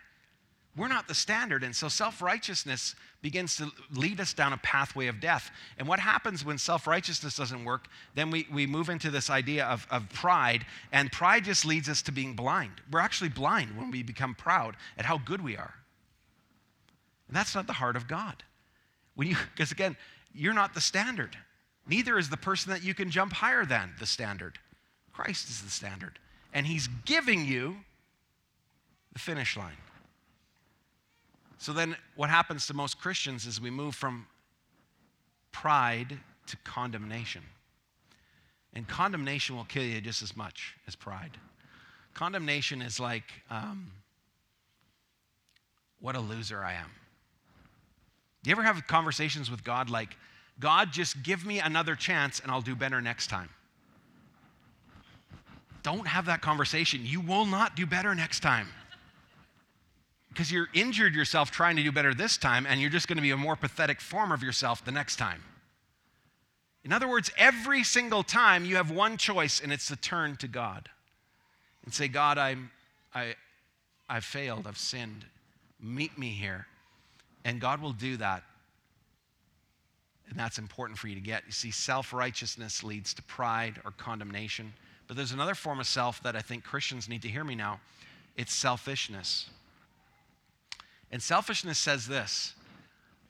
We're 0.76 0.88
not 0.88 1.08
the 1.08 1.14
standard. 1.14 1.62
And 1.62 1.74
so 1.74 1.88
self 1.88 2.22
righteousness 2.22 2.94
begins 3.22 3.56
to 3.56 3.70
lead 3.92 4.20
us 4.20 4.32
down 4.32 4.52
a 4.52 4.56
pathway 4.58 5.08
of 5.08 5.20
death. 5.20 5.50
And 5.78 5.86
what 5.86 6.00
happens 6.00 6.44
when 6.44 6.58
self 6.58 6.86
righteousness 6.86 7.36
doesn't 7.36 7.64
work? 7.64 7.86
Then 8.14 8.30
we, 8.30 8.46
we 8.52 8.66
move 8.66 8.88
into 8.88 9.10
this 9.10 9.30
idea 9.30 9.66
of, 9.66 9.86
of 9.90 10.08
pride, 10.10 10.64
and 10.92 11.12
pride 11.12 11.44
just 11.44 11.64
leads 11.64 11.88
us 11.88 12.02
to 12.02 12.12
being 12.12 12.34
blind. 12.34 12.72
We're 12.90 13.00
actually 13.00 13.30
blind 13.30 13.76
when 13.76 13.90
we 13.90 14.02
become 14.02 14.34
proud 14.34 14.76
at 14.96 15.04
how 15.04 15.18
good 15.18 15.42
we 15.42 15.56
are. 15.56 15.74
And 17.30 17.36
that's 17.36 17.54
not 17.54 17.68
the 17.68 17.74
heart 17.74 17.94
of 17.94 18.08
God. 18.08 18.42
When 19.14 19.28
you, 19.28 19.36
because 19.54 19.70
again, 19.70 19.96
you're 20.34 20.52
not 20.52 20.74
the 20.74 20.80
standard. 20.80 21.36
Neither 21.86 22.18
is 22.18 22.28
the 22.28 22.36
person 22.36 22.72
that 22.72 22.82
you 22.82 22.92
can 22.92 23.08
jump 23.08 23.32
higher 23.32 23.64
than 23.64 23.92
the 24.00 24.06
standard. 24.06 24.58
Christ 25.12 25.48
is 25.48 25.62
the 25.62 25.70
standard. 25.70 26.18
And 26.52 26.66
He's 26.66 26.88
giving 27.04 27.44
you 27.44 27.76
the 29.12 29.20
finish 29.20 29.56
line. 29.56 29.76
So 31.58 31.72
then, 31.72 31.94
what 32.16 32.30
happens 32.30 32.66
to 32.66 32.74
most 32.74 33.00
Christians 33.00 33.46
is 33.46 33.60
we 33.60 33.70
move 33.70 33.94
from 33.94 34.26
pride 35.52 36.18
to 36.48 36.56
condemnation. 36.64 37.42
And 38.74 38.88
condemnation 38.88 39.54
will 39.54 39.66
kill 39.66 39.84
you 39.84 40.00
just 40.00 40.20
as 40.20 40.36
much 40.36 40.74
as 40.88 40.96
pride. 40.96 41.38
Condemnation 42.12 42.82
is 42.82 42.98
like, 42.98 43.30
um, 43.50 43.92
what 46.00 46.16
a 46.16 46.20
loser 46.20 46.64
I 46.64 46.72
am. 46.72 46.90
Do 48.42 48.50
you 48.50 48.52
ever 48.52 48.62
have 48.62 48.86
conversations 48.86 49.50
with 49.50 49.64
God 49.64 49.90
like, 49.90 50.16
God, 50.58 50.92
just 50.92 51.22
give 51.22 51.44
me 51.44 51.58
another 51.58 51.94
chance 51.94 52.40
and 52.40 52.50
I'll 52.50 52.62
do 52.62 52.74
better 52.74 53.00
next 53.00 53.28
time? 53.28 53.50
Don't 55.82 56.06
have 56.06 56.26
that 56.26 56.42
conversation. 56.42 57.00
You 57.04 57.20
will 57.20 57.46
not 57.46 57.76
do 57.76 57.86
better 57.86 58.14
next 58.14 58.40
time 58.40 58.68
because 60.28 60.52
you're 60.52 60.68
injured 60.74 61.14
yourself 61.14 61.50
trying 61.50 61.76
to 61.76 61.82
do 61.82 61.90
better 61.90 62.14
this 62.14 62.36
time, 62.36 62.66
and 62.66 62.80
you're 62.80 62.90
just 62.90 63.08
going 63.08 63.16
to 63.16 63.22
be 63.22 63.32
a 63.32 63.36
more 63.36 63.56
pathetic 63.56 64.00
form 64.00 64.30
of 64.30 64.42
yourself 64.42 64.84
the 64.84 64.92
next 64.92 65.16
time. 65.16 65.42
In 66.84 66.92
other 66.92 67.08
words, 67.08 67.30
every 67.36 67.82
single 67.84 68.22
time 68.22 68.64
you 68.64 68.76
have 68.76 68.90
one 68.90 69.16
choice, 69.16 69.60
and 69.60 69.72
it's 69.72 69.88
to 69.88 69.96
turn 69.96 70.36
to 70.36 70.48
God 70.48 70.88
and 71.84 71.92
say, 71.92 72.08
God, 72.08 72.38
I'm, 72.38 72.70
I, 73.14 73.34
I've 74.08 74.24
failed, 74.24 74.66
I've 74.66 74.78
sinned. 74.78 75.24
Meet 75.80 76.16
me 76.16 76.30
here. 76.30 76.66
And 77.44 77.60
God 77.60 77.80
will 77.80 77.92
do 77.92 78.16
that. 78.18 78.42
And 80.28 80.38
that's 80.38 80.58
important 80.58 80.98
for 80.98 81.08
you 81.08 81.14
to 81.16 81.20
get. 81.20 81.42
You 81.46 81.52
see, 81.52 81.70
self 81.70 82.12
righteousness 82.12 82.84
leads 82.84 83.12
to 83.14 83.22
pride 83.22 83.80
or 83.84 83.90
condemnation. 83.92 84.72
But 85.08 85.16
there's 85.16 85.32
another 85.32 85.56
form 85.56 85.80
of 85.80 85.86
self 85.86 86.22
that 86.22 86.36
I 86.36 86.40
think 86.40 86.62
Christians 86.62 87.08
need 87.08 87.22
to 87.22 87.28
hear 87.28 87.44
me 87.44 87.54
now 87.54 87.80
it's 88.36 88.54
selfishness. 88.54 89.50
And 91.12 91.22
selfishness 91.22 91.78
says 91.78 92.06
this 92.06 92.54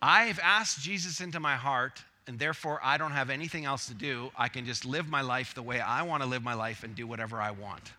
I've 0.03 0.38
asked 0.38 0.81
Jesus 0.81 1.20
into 1.20 1.40
my 1.40 1.57
heart, 1.57 2.03
and 2.27 2.38
therefore 2.38 2.81
I 2.83 2.99
don't 2.99 3.12
have 3.12 3.31
anything 3.31 3.64
else 3.64 3.87
to 3.87 3.94
do. 3.94 4.31
I 4.37 4.49
can 4.49 4.66
just 4.66 4.85
live 4.85 5.09
my 5.09 5.23
life 5.23 5.55
the 5.55 5.62
way 5.62 5.81
I 5.81 6.03
want 6.03 6.23
to 6.23 6.29
live 6.29 6.42
my 6.42 6.55
life 6.55 6.85
and 6.85 6.94
do 6.94 7.07
whatever 7.07 7.40
I 7.40 7.51
want. 7.51 7.92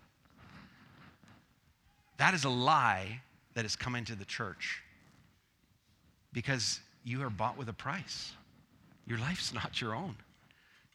That 2.18 2.34
is 2.34 2.44
a 2.44 2.50
lie 2.50 3.22
that 3.56 3.66
has 3.66 3.76
come 3.76 3.96
into 3.96 4.16
the 4.16 4.26
church 4.26 4.84
because 6.34 6.80
you 7.04 7.24
are 7.24 7.30
bought 7.30 7.58
with 7.58 7.70
a 7.70 7.74
price. 7.74 8.34
Your 9.06 9.20
life's 9.20 9.54
not 9.62 9.82
your 9.82 9.96
own. 9.96 10.16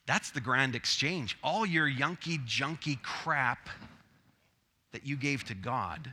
That's 0.07 0.31
the 0.31 0.41
grand 0.41 0.75
exchange. 0.75 1.37
All 1.43 1.67
your 1.67 1.89
yunky, 1.89 2.39
junky 2.39 3.01
crap 3.03 3.69
that 4.93 5.05
you 5.05 5.17
gave 5.17 5.45
to 5.45 5.55
God 5.55 6.13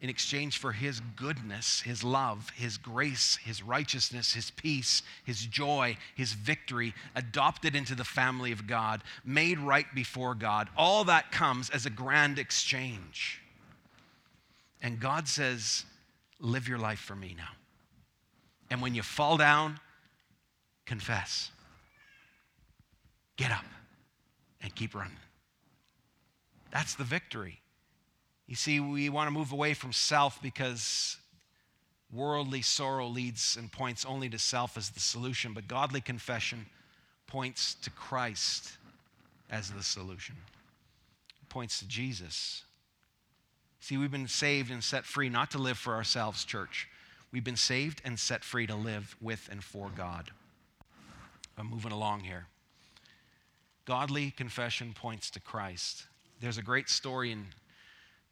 in 0.00 0.10
exchange 0.10 0.58
for 0.58 0.72
his 0.72 1.00
goodness, 1.16 1.80
his 1.80 2.04
love, 2.04 2.50
his 2.50 2.76
grace, 2.76 3.38
his 3.42 3.62
righteousness, 3.62 4.34
his 4.34 4.50
peace, 4.50 5.02
his 5.24 5.46
joy, 5.46 5.96
his 6.14 6.34
victory, 6.34 6.94
adopted 7.14 7.74
into 7.74 7.94
the 7.94 8.04
family 8.04 8.52
of 8.52 8.66
God, 8.66 9.02
made 9.24 9.58
right 9.58 9.86
before 9.94 10.34
God. 10.34 10.68
All 10.76 11.04
that 11.04 11.32
comes 11.32 11.70
as 11.70 11.86
a 11.86 11.90
grand 11.90 12.38
exchange. 12.38 13.40
And 14.82 15.00
God 15.00 15.26
says, 15.28 15.84
Live 16.38 16.68
your 16.68 16.78
life 16.78 16.98
for 16.98 17.16
me 17.16 17.34
now. 17.34 17.48
And 18.70 18.82
when 18.82 18.94
you 18.94 19.02
fall 19.02 19.36
down, 19.36 19.80
confess. 20.84 21.50
Get 23.36 23.50
up 23.50 23.64
and 24.62 24.74
keep 24.74 24.94
running. 24.94 25.16
That's 26.72 26.94
the 26.94 27.04
victory. 27.04 27.60
You 28.46 28.54
see, 28.54 28.80
we 28.80 29.08
want 29.08 29.28
to 29.28 29.30
move 29.30 29.52
away 29.52 29.74
from 29.74 29.92
self 29.92 30.40
because 30.40 31.16
worldly 32.12 32.62
sorrow 32.62 33.06
leads 33.06 33.56
and 33.56 33.70
points 33.70 34.04
only 34.04 34.28
to 34.28 34.38
self 34.38 34.76
as 34.76 34.90
the 34.90 35.00
solution, 35.00 35.52
but 35.52 35.68
godly 35.68 36.00
confession 36.00 36.66
points 37.26 37.74
to 37.74 37.90
Christ 37.90 38.72
as 39.50 39.70
the 39.70 39.82
solution. 39.82 40.36
It 41.42 41.48
points 41.48 41.80
to 41.80 41.88
Jesus. 41.88 42.64
See, 43.80 43.96
we've 43.96 44.10
been 44.10 44.28
saved 44.28 44.70
and 44.70 44.82
set 44.82 45.04
free 45.04 45.28
not 45.28 45.50
to 45.52 45.58
live 45.58 45.78
for 45.78 45.94
ourselves, 45.94 46.44
church. 46.44 46.88
We've 47.32 47.44
been 47.44 47.56
saved 47.56 48.00
and 48.04 48.18
set 48.18 48.44
free 48.44 48.66
to 48.66 48.74
live 48.74 49.16
with 49.20 49.48
and 49.50 49.62
for 49.62 49.90
God. 49.94 50.30
I'm 51.58 51.68
moving 51.68 51.92
along 51.92 52.20
here. 52.20 52.46
Godly 53.84 54.30
confession 54.30 54.92
points 54.94 55.30
to 55.30 55.40
Christ. 55.40 56.06
There's 56.40 56.58
a 56.58 56.62
great 56.62 56.88
story 56.88 57.32
in 57.32 57.46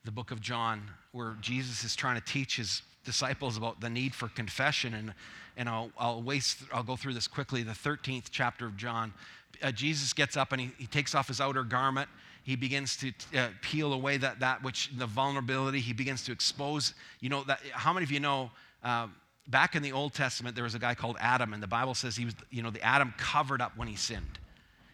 the 0.05 0.11
book 0.11 0.31
of 0.31 0.41
John, 0.41 0.91
where 1.13 1.37
Jesus 1.41 1.85
is 1.85 1.97
trying 1.97 2.17
to 2.17 2.25
teach 2.25 2.57
his 2.57 2.83
disciples 3.05 3.57
about 3.57 3.81
the 3.81 3.89
need 3.89 4.15
for 4.15 4.29
confession. 4.29 4.95
And, 4.95 5.15
and 5.57 5.69
I'll, 5.69 5.91
I'll, 5.99 6.23
waste, 6.23 6.59
I'll 6.73 6.83
go 6.83 6.97
through 6.97 7.15
this 7.15 7.27
quickly. 7.27 7.63
The 7.63 7.73
13th 7.73 8.27
chapter 8.31 8.67
of 8.67 8.77
John, 8.77 9.15
uh, 9.63 9.73
Jesus 9.73 10.13
gets 10.13 10.37
up 10.37 10.53
and 10.53 10.61
he, 10.61 10.73
he 10.79 10.87
takes 10.87 11.15
off 11.15 11.29
his 11.29 11.41
outer 11.41 11.65
garment. 11.65 12.09
He 12.43 12.57
begins 12.57 12.97
to 12.99 13.13
uh, 13.39 13.49
peel 13.63 13.95
away 13.95 14.19
that, 14.19 14.41
that 14.41 14.63
which, 14.63 14.91
the 14.97 15.07
vulnerability. 15.07 15.81
He 15.81 15.95
begins 15.95 16.25
to 16.25 16.33
expose, 16.33 16.93
you 17.21 17.31
know, 17.31 17.43
that, 17.45 17.61
how 17.73 17.93
many 17.93 18.05
of 18.05 18.13
you 18.13 18.21
know, 18.21 18.51
uh, 18.85 19.09
back 19.49 19.75
in 19.75 19.83
the 19.83 19.93
Old 19.93 20.15
Testament, 20.15 20.55
there 20.55 20.65
was 20.65 20.75
a 20.75 20.79
guy 20.79 20.95
called 20.95 21.17
Adam, 21.19 21.53
and 21.53 21.63
the 21.63 21.67
Bible 21.67 21.95
says 21.95 22.17
he 22.17 22.27
was, 22.27 22.35
you 22.51 22.63
know, 22.63 22.71
the 22.71 22.83
Adam 22.83 23.15
covered 23.17 23.61
up 23.61 23.77
when 23.77 23.89
he 23.89 23.97
sinned. 23.97 24.39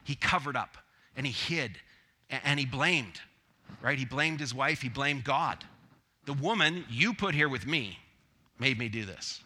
He 0.04 0.14
covered 0.14 0.56
up 0.56 0.78
and 1.16 1.26
he 1.26 1.32
hid 1.32 1.72
and, 2.30 2.40
and 2.44 2.58
he 2.58 2.66
blamed 2.66 3.20
right? 3.82 3.98
He 3.98 4.04
blamed 4.04 4.40
his 4.40 4.54
wife, 4.54 4.82
he 4.82 4.88
blamed 4.88 5.24
God. 5.24 5.64
The 6.26 6.32
woman 6.34 6.84
you 6.90 7.14
put 7.14 7.34
here 7.34 7.48
with 7.48 7.66
me 7.66 7.98
made 8.58 8.78
me 8.78 8.88
do 8.88 9.04
this. 9.04 9.42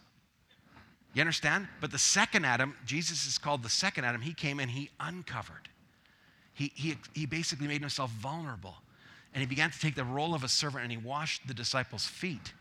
You 1.13 1.21
understand? 1.21 1.69
But 1.81 1.93
the 1.93 1.99
second 1.99 2.45
Adam, 2.45 2.75
Jesus 2.85 3.27
is 3.27 3.39
called 3.39 3.63
the 3.63 3.69
second 3.69 4.05
Adam, 4.05 4.21
he 4.21 4.35
came 4.35 4.59
and 4.59 4.71
he 4.71 4.91
uncovered. 4.99 5.69
He, 6.53 6.73
he, 6.75 6.97
he 7.15 7.27
basically 7.27 7.69
made 7.69 7.81
himself 7.81 8.11
vulnerable. 8.11 8.75
And 9.33 9.41
he 9.41 9.47
began 9.47 9.71
to 9.71 9.79
take 9.79 9.95
the 9.95 10.05
role 10.05 10.35
of 10.35 10.45
a 10.45 10.49
servant 10.49 10.83
and 10.83 10.93
he 10.93 10.99
washed 10.99 11.47
the 11.47 11.55
disciples' 11.55 12.07
feet. 12.07 12.53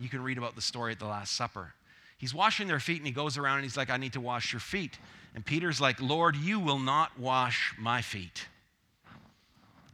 You 0.00 0.08
can 0.08 0.22
read 0.22 0.38
about 0.38 0.56
the 0.56 0.62
story 0.62 0.92
at 0.92 0.98
the 0.98 1.06
Last 1.06 1.36
Supper. 1.36 1.74
He's 2.16 2.34
washing 2.34 2.66
their 2.66 2.80
feet 2.80 2.98
and 2.98 3.06
he 3.06 3.12
goes 3.12 3.38
around 3.38 3.56
and 3.56 3.64
he's 3.64 3.76
like, 3.76 3.90
I 3.90 3.98
need 3.98 4.14
to 4.14 4.20
wash 4.20 4.52
your 4.52 4.60
feet. 4.60 4.98
And 5.34 5.44
Peter's 5.44 5.80
like, 5.80 6.00
Lord, 6.00 6.36
you 6.36 6.58
will 6.58 6.78
not 6.78 7.18
wash 7.18 7.74
my 7.78 8.02
feet. 8.02 8.46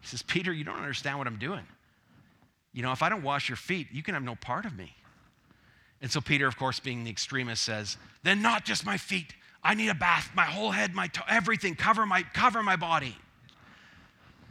He 0.01 0.07
says, 0.07 0.23
Peter, 0.23 0.53
you 0.53 0.65
don't 0.65 0.79
understand 0.79 1.19
what 1.19 1.27
I'm 1.27 1.39
doing. 1.39 1.67
You 2.73 2.83
know, 2.83 2.93
if 2.93 3.03
I 3.03 3.09
don't 3.09 3.23
wash 3.23 3.49
your 3.49 3.57
feet, 3.57 3.89
you 3.93 4.03
can 4.03 4.15
have 4.15 4.23
no 4.23 4.37
part 4.37 4.65
of 4.65 4.77
me. 4.77 4.95
And 6.01 6.11
so 6.11 6.21
Peter, 6.21 6.47
of 6.47 6.57
course, 6.57 6.79
being 6.79 7.05
the 7.05 7.11
extremist, 7.11 7.63
says, 7.63 7.97
Then 8.23 8.43
not 8.43 8.65
just 8.65 8.85
my 8.87 8.97
feet. 8.97 9.35
I 9.63 9.75
need 9.75 9.89
a 9.89 9.95
bath, 9.95 10.31
my 10.35 10.45
whole 10.45 10.71
head, 10.71 10.95
my 10.95 11.09
to- 11.09 11.25
everything, 11.29 11.75
cover 11.75 12.07
my, 12.07 12.23
cover 12.23 12.63
my 12.63 12.77
body. 12.77 13.17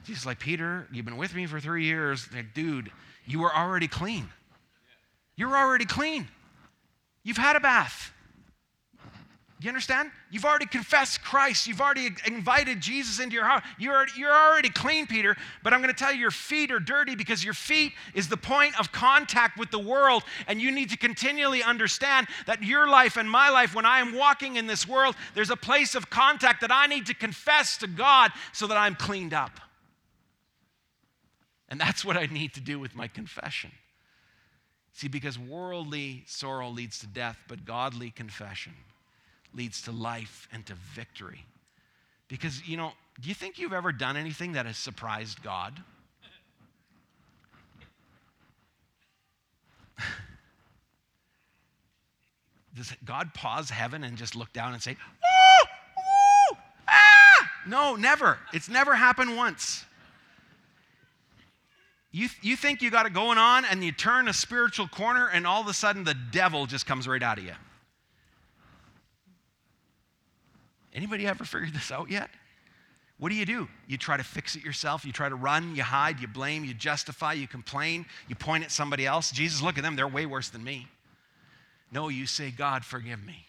Jesus 0.03 0.25
like, 0.25 0.39
Peter, 0.39 0.87
you've 0.91 1.05
been 1.05 1.17
with 1.17 1.33
me 1.33 1.45
for 1.45 1.59
three 1.59 1.85
years. 1.85 2.27
Like, 2.33 2.53
dude, 2.53 2.91
you 3.25 3.43
are 3.43 3.55
already 3.55 3.87
clean. 3.87 4.29
You're 5.36 5.56
already 5.56 5.86
clean. 5.86 6.28
You've 7.24 7.38
had 7.38 7.56
a 7.56 7.60
bath. 7.60 8.13
You 9.62 9.69
understand? 9.69 10.12
You've 10.30 10.45
already 10.45 10.67
confessed 10.67 11.24
Christ. 11.24 11.65
You've 11.65 11.82
already 11.82 12.10
invited 12.28 12.82
Jesus 12.82 13.19
into 13.19 13.34
your 13.34 13.45
heart. 13.45 13.63
You're, 13.80 14.06
you're 14.15 14.32
already 14.32 14.69
clean, 14.69 15.08
Peter, 15.08 15.36
but 15.63 15.74
I'm 15.74 15.82
going 15.82 15.93
to 15.93 15.98
tell 15.98 16.13
you 16.13 16.19
your 16.19 16.30
feet 16.30 16.71
are 16.71 16.80
dirty 16.80 17.15
because 17.15 17.43
your 17.43 17.56
feet 17.56 17.93
is 18.13 18.28
the 18.28 18.38
point 18.38 18.80
of 18.80 18.91
contact 18.91 19.58
with 19.58 19.71
the 19.71 19.80
world. 19.80 20.24
And 20.48 20.62
you 20.62 20.71
need 20.71 20.89
to 20.91 20.98
continually 20.98 21.63
understand 21.63 22.28
that 22.45 22.62
your 22.62 22.88
life 22.88 23.17
and 23.17 23.28
my 23.32 23.50
life, 23.50 23.74
when 23.74 23.86
I 23.86 24.02
am 24.02 24.13
walking 24.13 24.58
in 24.58 24.67
this 24.67 24.88
world, 24.88 25.15
there's 25.34 25.50
a 25.50 25.56
place 25.56 25.95
of 25.95 26.10
contact 26.10 26.62
that 26.62 26.71
I 26.71 26.86
need 26.86 27.06
to 27.08 27.15
confess 27.15 27.78
to 27.78 27.88
God 27.88 28.32
so 28.52 28.67
that 28.67 28.78
I'm 28.78 28.93
cleaned 28.93 29.34
up. 29.34 29.60
And 31.69 31.80
that's 31.80 32.06
what 32.06 32.17
I 32.17 32.28
need 32.28 32.54
to 32.54 32.62
do 32.62 32.78
with 32.78 32.93
my 32.93 33.08
confession. 33.08 33.71
See, 34.95 35.10
because 35.10 35.38
worldly 35.38 36.23
sorrow 36.25 36.69
leads 36.69 36.99
to 36.99 37.08
death, 37.08 37.38
but 37.49 37.65
godly 37.65 38.12
confession 38.12 38.71
leads 39.53 39.81
to 39.81 39.91
life 39.91 40.47
and 40.53 40.65
to 40.67 40.73
victory. 40.93 41.45
Because, 42.29 42.65
you 42.65 42.77
know, 42.77 42.93
do 43.19 43.27
you 43.27 43.36
think 43.36 43.60
you've 43.60 43.73
ever 43.73 43.91
done 43.91 44.15
anything 44.15 44.53
that 44.53 44.65
has 44.65 44.77
surprised 44.77 45.43
God? 45.43 45.84
Does 52.73 52.93
God 53.03 53.34
pause 53.34 53.69
heaven 53.69 54.05
and 54.05 54.17
just 54.17 54.34
look 54.34 54.53
down 54.53 54.71
and 54.71 54.81
say! 54.81 54.95
Ah! 56.88 57.51
No, 57.67 57.97
never. 57.97 58.39
It's 58.53 58.69
never 58.69 58.95
happened 58.95 59.36
once. 59.36 59.84
You, 62.15 62.30
you 62.41 62.56
think 62.56 62.82
you 62.82 62.89
got 62.89 63.06
it 63.06 63.12
going 63.12 63.38
on 63.38 63.65
and 63.65 63.84
you 63.84 63.91
turn 63.91 64.30
a 64.30 64.34
spiritual 64.34 64.88
corner 64.88 65.28
and 65.28 65.45
all 65.45 65.60
of 65.60 65.67
a 65.67 65.73
sudden 65.73 66.06
the 66.06 66.13
devil 66.13 66.65
just 66.65 66.86
comes 66.86 67.10
right 67.10 67.21
out 67.21 67.39
of 67.39 67.43
you. 67.43 67.51
Anybody 70.93 71.28
ever 71.28 71.43
figured 71.43 71.73
this 71.73 71.91
out 71.91 72.10
yet? 72.10 72.30
What 73.17 73.34
do 73.34 73.36
you 73.36 73.45
do? 73.45 73.67
You 73.86 73.97
try 73.97 74.15
to 74.15 74.23
fix 74.23 74.56
it 74.56 74.63
yourself. 74.63 75.04
You 75.04 75.12
try 75.12 75.28
to 75.28 75.36
run, 75.36 75.75
you 75.75 75.84
hide, 75.84 76.21
you 76.21 76.30
blame, 76.30 76.63
you 76.63 76.73
justify, 76.73 77.34
you 77.34 77.49
complain, 77.49 78.06
you 78.30 78.36
point 78.36 78.63
at 78.63 78.71
somebody 78.71 79.06
else. 79.06 79.30
Jesus, 79.30 79.62
look 79.62 79.78
at 79.78 79.84
them, 79.84 79.97
they're 79.97 80.08
way 80.08 80.25
worse 80.25 80.47
than 80.47 80.63
me. 80.63 80.88
No, 81.91 82.08
you 82.08 82.28
say, 82.28 82.49
God, 82.49 82.86
forgive 82.86 83.21
me. 83.25 83.45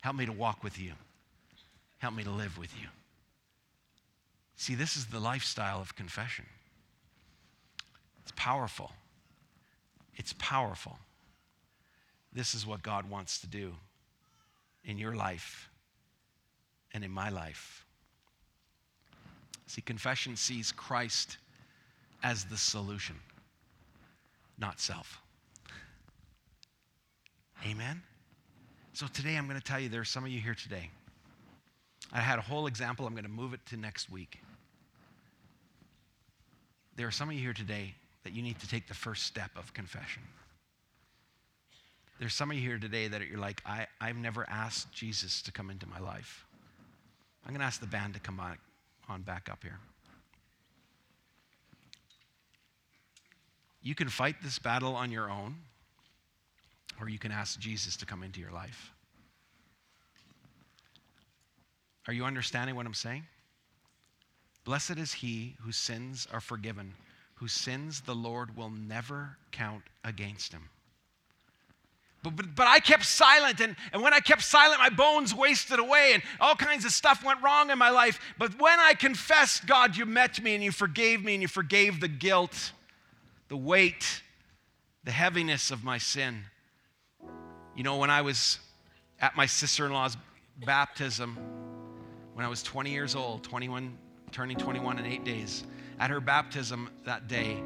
Help 0.00 0.16
me 0.16 0.24
to 0.24 0.32
walk 0.32 0.64
with 0.64 0.78
you. 0.80 0.92
Help 1.98 2.14
me 2.14 2.24
to 2.24 2.30
live 2.30 2.56
with 2.56 2.72
you. 2.80 2.88
See, 4.56 4.74
this 4.74 4.96
is 4.96 5.04
the 5.04 5.20
lifestyle 5.20 5.82
of 5.82 5.94
confession. 5.94 6.46
It's 8.22 8.32
powerful. 8.36 8.90
It's 10.16 10.34
powerful. 10.38 10.98
This 12.32 12.54
is 12.54 12.66
what 12.66 12.82
God 12.82 13.08
wants 13.10 13.40
to 13.40 13.46
do 13.46 13.72
in 14.84 14.98
your 14.98 15.14
life 15.14 15.68
and 16.92 17.04
in 17.04 17.10
my 17.10 17.28
life. 17.28 17.84
See, 19.66 19.80
confession 19.80 20.36
sees 20.36 20.72
Christ 20.72 21.38
as 22.22 22.44
the 22.44 22.56
solution, 22.56 23.16
not 24.58 24.80
self. 24.80 25.20
Amen? 27.66 28.02
So 28.92 29.06
today 29.12 29.36
I'm 29.36 29.48
going 29.48 29.58
to 29.58 29.64
tell 29.64 29.80
you 29.80 29.88
there 29.88 30.00
are 30.00 30.04
some 30.04 30.24
of 30.24 30.30
you 30.30 30.40
here 30.40 30.54
today. 30.54 30.90
I 32.12 32.20
had 32.20 32.38
a 32.38 32.42
whole 32.42 32.66
example. 32.66 33.06
I'm 33.06 33.14
going 33.14 33.24
to 33.24 33.30
move 33.30 33.54
it 33.54 33.60
to 33.66 33.76
next 33.76 34.10
week. 34.10 34.38
There 36.96 37.06
are 37.06 37.12
some 37.12 37.30
of 37.30 37.34
you 37.34 37.40
here 37.40 37.54
today 37.54 37.94
that 38.24 38.32
you 38.32 38.42
need 38.42 38.58
to 38.60 38.68
take 38.68 38.88
the 38.88 38.94
first 38.94 39.24
step 39.24 39.50
of 39.56 39.72
confession. 39.74 40.22
There's 42.18 42.34
some 42.34 42.50
of 42.50 42.56
you 42.56 42.62
here 42.62 42.78
today 42.78 43.08
that 43.08 43.26
you're 43.28 43.38
like, 43.38 43.60
I, 43.66 43.86
I've 44.00 44.16
never 44.16 44.48
asked 44.48 44.92
Jesus 44.92 45.42
to 45.42 45.52
come 45.52 45.70
into 45.70 45.88
my 45.88 45.98
life. 45.98 46.44
I'm 47.44 47.50
going 47.50 47.60
to 47.60 47.66
ask 47.66 47.80
the 47.80 47.86
band 47.86 48.14
to 48.14 48.20
come 48.20 48.38
on, 48.38 48.58
on 49.08 49.22
back 49.22 49.48
up 49.50 49.58
here. 49.62 49.78
You 53.82 53.96
can 53.96 54.08
fight 54.08 54.36
this 54.42 54.60
battle 54.60 54.94
on 54.94 55.10
your 55.10 55.28
own, 55.28 55.56
or 57.00 57.08
you 57.08 57.18
can 57.18 57.32
ask 57.32 57.58
Jesus 57.58 57.96
to 57.96 58.06
come 58.06 58.22
into 58.22 58.38
your 58.38 58.52
life. 58.52 58.92
Are 62.06 62.12
you 62.12 62.24
understanding 62.24 62.76
what 62.76 62.86
I'm 62.86 62.94
saying? 62.94 63.24
Blessed 64.64 64.98
is 64.98 65.12
he 65.12 65.56
whose 65.60 65.76
sins 65.76 66.28
are 66.32 66.40
forgiven, 66.40 66.94
whose 67.42 67.52
sins 67.52 68.02
the 68.02 68.14
Lord 68.14 68.56
will 68.56 68.70
never 68.70 69.36
count 69.50 69.82
against 70.04 70.52
him. 70.52 70.68
But, 72.22 72.36
but, 72.36 72.54
but 72.54 72.68
I 72.68 72.78
kept 72.78 73.04
silent, 73.04 73.58
and, 73.58 73.74
and 73.92 74.00
when 74.00 74.14
I 74.14 74.20
kept 74.20 74.42
silent, 74.42 74.78
my 74.78 74.90
bones 74.90 75.34
wasted 75.34 75.80
away, 75.80 76.12
and 76.14 76.22
all 76.40 76.54
kinds 76.54 76.84
of 76.84 76.92
stuff 76.92 77.24
went 77.24 77.42
wrong 77.42 77.70
in 77.70 77.78
my 77.78 77.90
life. 77.90 78.20
But 78.38 78.60
when 78.60 78.78
I 78.78 78.94
confessed, 78.94 79.66
God, 79.66 79.96
you 79.96 80.06
met 80.06 80.40
me, 80.40 80.54
and 80.54 80.62
you 80.62 80.70
forgave 80.70 81.24
me, 81.24 81.34
and 81.34 81.42
you 81.42 81.48
forgave 81.48 81.98
the 81.98 82.06
guilt, 82.06 82.70
the 83.48 83.56
weight, 83.56 84.22
the 85.02 85.10
heaviness 85.10 85.72
of 85.72 85.82
my 85.82 85.98
sin. 85.98 86.44
You 87.74 87.82
know, 87.82 87.96
when 87.96 88.10
I 88.10 88.22
was 88.22 88.60
at 89.18 89.34
my 89.34 89.46
sister 89.46 89.84
in 89.84 89.92
law's 89.92 90.16
baptism, 90.64 91.36
when 92.34 92.46
I 92.46 92.48
was 92.48 92.62
20 92.62 92.92
years 92.92 93.16
old, 93.16 93.42
21, 93.42 93.98
turning 94.30 94.56
21 94.56 95.00
in 95.00 95.06
eight 95.06 95.24
days, 95.24 95.64
at 96.02 96.10
her 96.10 96.20
baptism 96.20 96.90
that 97.04 97.28
day, 97.28 97.62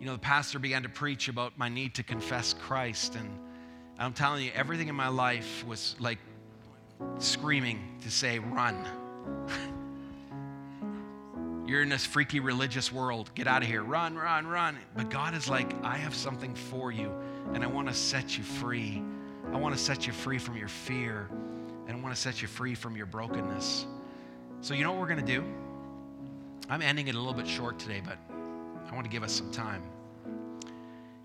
you 0.00 0.04
know, 0.04 0.14
the 0.14 0.18
pastor 0.18 0.58
began 0.58 0.82
to 0.82 0.88
preach 0.88 1.28
about 1.28 1.56
my 1.56 1.68
need 1.68 1.94
to 1.94 2.02
confess 2.02 2.52
Christ 2.52 3.14
and 3.14 3.30
I'm 3.96 4.12
telling 4.12 4.44
you, 4.44 4.50
everything 4.56 4.88
in 4.88 4.96
my 4.96 5.06
life 5.06 5.64
was 5.68 5.94
like 6.00 6.18
screaming 7.18 7.98
to 8.02 8.10
say, 8.10 8.40
run. 8.40 8.84
You're 11.68 11.82
in 11.82 11.90
this 11.90 12.04
freaky 12.04 12.40
religious 12.40 12.90
world. 12.90 13.30
Get 13.36 13.46
out 13.46 13.62
of 13.62 13.68
here. 13.68 13.84
Run, 13.84 14.16
run, 14.16 14.48
run. 14.48 14.76
But 14.96 15.08
God 15.08 15.34
is 15.34 15.48
like, 15.48 15.72
I 15.84 15.96
have 15.96 16.14
something 16.14 16.54
for 16.54 16.90
you, 16.90 17.12
and 17.52 17.62
I 17.62 17.68
want 17.68 17.86
to 17.86 17.94
set 17.94 18.36
you 18.36 18.42
free. 18.42 19.00
I 19.52 19.56
want 19.58 19.76
to 19.76 19.80
set 19.80 20.08
you 20.08 20.12
free 20.12 20.38
from 20.38 20.56
your 20.56 20.68
fear, 20.68 21.28
and 21.86 21.96
I 21.96 22.00
want 22.00 22.14
to 22.14 22.20
set 22.20 22.42
you 22.42 22.48
free 22.48 22.74
from 22.74 22.96
your 22.96 23.06
brokenness. 23.06 23.86
So, 24.60 24.74
you 24.74 24.82
know 24.82 24.90
what 24.90 25.00
we're 25.00 25.14
going 25.14 25.24
to 25.24 25.40
do? 25.40 25.44
I'm 26.68 26.82
ending 26.82 27.08
it 27.08 27.14
a 27.14 27.18
little 27.18 27.34
bit 27.34 27.48
short 27.48 27.78
today, 27.78 28.02
but 28.04 28.18
I 28.88 28.94
want 28.94 29.04
to 29.04 29.10
give 29.10 29.22
us 29.22 29.32
some 29.32 29.50
time. 29.50 29.82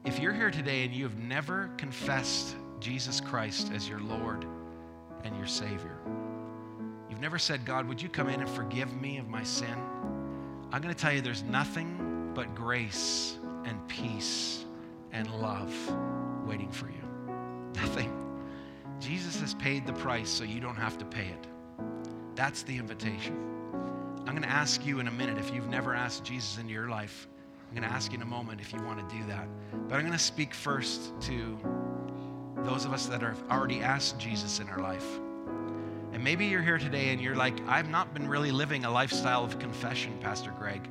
If 0.06 0.20
you're 0.20 0.34
here 0.34 0.52
today 0.52 0.86
and 0.86 0.94
you 0.94 1.04
have 1.04 1.18
never 1.18 1.70
confessed 1.78 2.56
Jesus 2.80 3.20
Christ 3.20 3.72
as 3.74 3.90
your 3.90 4.00
Lord 4.00 4.46
and 5.24 5.36
your 5.36 5.48
Savior. 5.48 5.98
You've 7.10 7.22
never 7.22 7.40
said, 7.40 7.66
God, 7.66 7.88
would 7.88 8.02
you 8.02 8.10
come 8.10 8.30
in 8.30 8.40
and 8.42 8.50
forgive 8.50 8.94
me 9.02 9.18
of 9.18 9.28
my 9.28 9.44
sin? 9.44 9.76
I'm 10.72 10.82
going 10.82 10.94
to 10.94 11.00
tell 11.00 11.12
you 11.12 11.22
there's 11.22 11.44
nothing 11.44 12.32
but 12.36 12.54
grace 12.54 13.38
and 13.64 13.88
peace 13.88 14.66
and 15.12 15.30
love 15.42 15.74
waiting 16.46 16.70
for 16.70 16.88
you. 16.88 17.02
Nothing. 17.76 18.12
Jesus 19.00 19.40
has 19.42 19.54
paid 19.56 19.88
the 19.88 19.94
price 19.94 20.30
so 20.30 20.44
you 20.44 20.60
don't 20.60 20.76
have 20.76 20.98
to 21.00 21.06
pay 21.06 21.28
it. 21.28 21.48
That's 22.36 22.64
the 22.64 22.78
invitation. 22.78 23.55
I'm 24.26 24.32
going 24.32 24.42
to 24.42 24.50
ask 24.50 24.84
you 24.84 25.00
in 25.00 25.08
a 25.08 25.12
minute 25.12 25.38
if 25.38 25.54
you've 25.54 25.70
never 25.70 25.94
asked 25.94 26.24
Jesus 26.24 26.58
into 26.58 26.74
your 26.74 26.90
life. 26.90 27.28
I'm 27.70 27.76
going 27.76 27.88
to 27.88 27.94
ask 27.94 28.12
you 28.12 28.18
in 28.18 28.24
a 28.24 28.26
moment 28.26 28.60
if 28.60 28.74
you 28.74 28.82
want 28.84 29.08
to 29.08 29.16
do 29.16 29.24
that. 29.28 29.48
But 29.88 29.96
I'm 29.96 30.02
going 30.02 30.14
to 30.14 30.20
speak 30.20 30.54
first 30.54 31.14
to 31.22 31.58
those 32.64 32.86
of 32.86 32.94
us 32.94 33.06
that 33.06 33.22
have 33.22 33.42
already 33.52 33.82
asked 33.82 34.18
Jesus 34.18 34.60
in 34.60 34.68
our 34.70 34.80
life. 34.80 35.06
And 36.12 36.24
maybe 36.24 36.46
you're 36.46 36.64
here 36.64 36.80
today 36.80 37.10
and 37.10 37.22
you're 37.22 37.36
like, 37.36 37.56
I've 37.68 37.90
not 37.90 38.16
been 38.16 38.28
really 38.28 38.52
living 38.52 38.86
a 38.86 38.90
lifestyle 38.90 39.44
of 39.44 39.60
confession, 39.60 40.18
Pastor 40.22 40.52
Greg. 40.58 40.82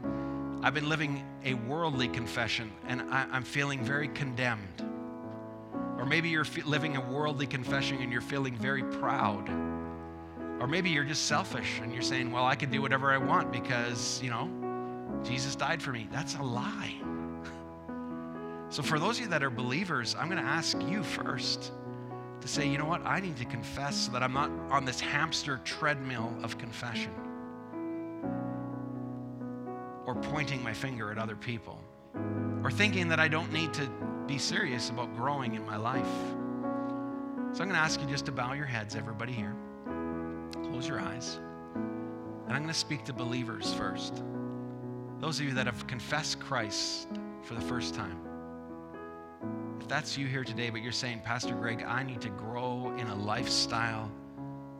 I've 0.62 0.74
been 0.74 0.88
living 0.88 1.24
a 1.44 1.54
worldly 1.54 2.08
confession 2.08 2.70
and 2.86 3.02
I, 3.10 3.26
am 3.32 3.42
feeling 3.42 3.82
very 3.82 4.08
condemned. 4.08 4.84
Or 5.98 6.06
maybe 6.06 6.28
you're 6.28 6.46
living 6.64 6.96
a 6.96 7.00
worldly 7.00 7.46
confession 7.46 7.98
and 8.00 8.12
you're 8.12 8.20
feeling 8.20 8.54
very 8.54 8.84
proud. 8.84 9.48
Or 10.60 10.66
maybe 10.66 10.90
you're 10.90 11.04
just 11.04 11.26
selfish 11.26 11.80
and 11.82 11.92
you're 11.92 12.02
saying, 12.02 12.30
well, 12.30 12.44
I 12.44 12.54
can 12.54 12.70
do 12.70 12.80
whatever 12.80 13.12
I 13.12 13.18
want 13.18 13.52
because, 13.52 14.22
you 14.22 14.30
know, 14.30 14.48
Jesus 15.24 15.56
died 15.56 15.82
for 15.82 15.90
me. 15.90 16.08
That's 16.12 16.36
a 16.36 16.42
lie. 16.42 16.94
So, 18.68 18.82
for 18.82 18.98
those 18.98 19.18
of 19.18 19.24
you 19.24 19.30
that 19.30 19.42
are 19.42 19.50
believers, 19.50 20.16
I'm 20.18 20.28
going 20.28 20.42
to 20.42 20.48
ask 20.48 20.80
you 20.82 21.02
first 21.02 21.72
to 22.40 22.48
say, 22.48 22.68
you 22.68 22.76
know 22.76 22.86
what? 22.86 23.04
I 23.06 23.20
need 23.20 23.36
to 23.36 23.44
confess 23.44 23.96
so 23.96 24.12
that 24.12 24.22
I'm 24.22 24.32
not 24.32 24.50
on 24.70 24.84
this 24.84 25.00
hamster 25.00 25.60
treadmill 25.64 26.34
of 26.42 26.58
confession 26.58 27.12
or 30.06 30.14
pointing 30.14 30.62
my 30.62 30.72
finger 30.72 31.10
at 31.10 31.18
other 31.18 31.36
people 31.36 31.78
or 32.62 32.70
thinking 32.70 33.08
that 33.08 33.20
I 33.20 33.28
don't 33.28 33.52
need 33.52 33.72
to 33.74 33.88
be 34.26 34.38
serious 34.38 34.90
about 34.90 35.14
growing 35.16 35.54
in 35.54 35.64
my 35.64 35.76
life. 35.76 36.04
So, 37.52 37.62
I'm 37.62 37.68
going 37.68 37.70
to 37.70 37.76
ask 37.76 38.00
you 38.00 38.08
just 38.08 38.26
to 38.26 38.32
bow 38.32 38.54
your 38.54 38.66
heads, 38.66 38.96
everybody 38.96 39.32
here. 39.32 39.54
Close 40.74 40.88
your 40.88 40.98
eyes. 40.98 41.38
And 41.76 42.52
I'm 42.52 42.62
going 42.62 42.66
to 42.66 42.74
speak 42.74 43.04
to 43.04 43.12
believers 43.12 43.72
first. 43.74 44.24
Those 45.20 45.38
of 45.38 45.46
you 45.46 45.54
that 45.54 45.66
have 45.66 45.86
confessed 45.86 46.40
Christ 46.40 47.06
for 47.44 47.54
the 47.54 47.60
first 47.60 47.94
time. 47.94 48.18
If 49.78 49.86
that's 49.86 50.18
you 50.18 50.26
here 50.26 50.42
today, 50.42 50.70
but 50.70 50.82
you're 50.82 50.90
saying, 50.90 51.20
Pastor 51.24 51.54
Greg, 51.54 51.84
I 51.86 52.02
need 52.02 52.20
to 52.22 52.28
grow 52.28 52.92
in 52.98 53.06
a 53.06 53.14
lifestyle 53.14 54.10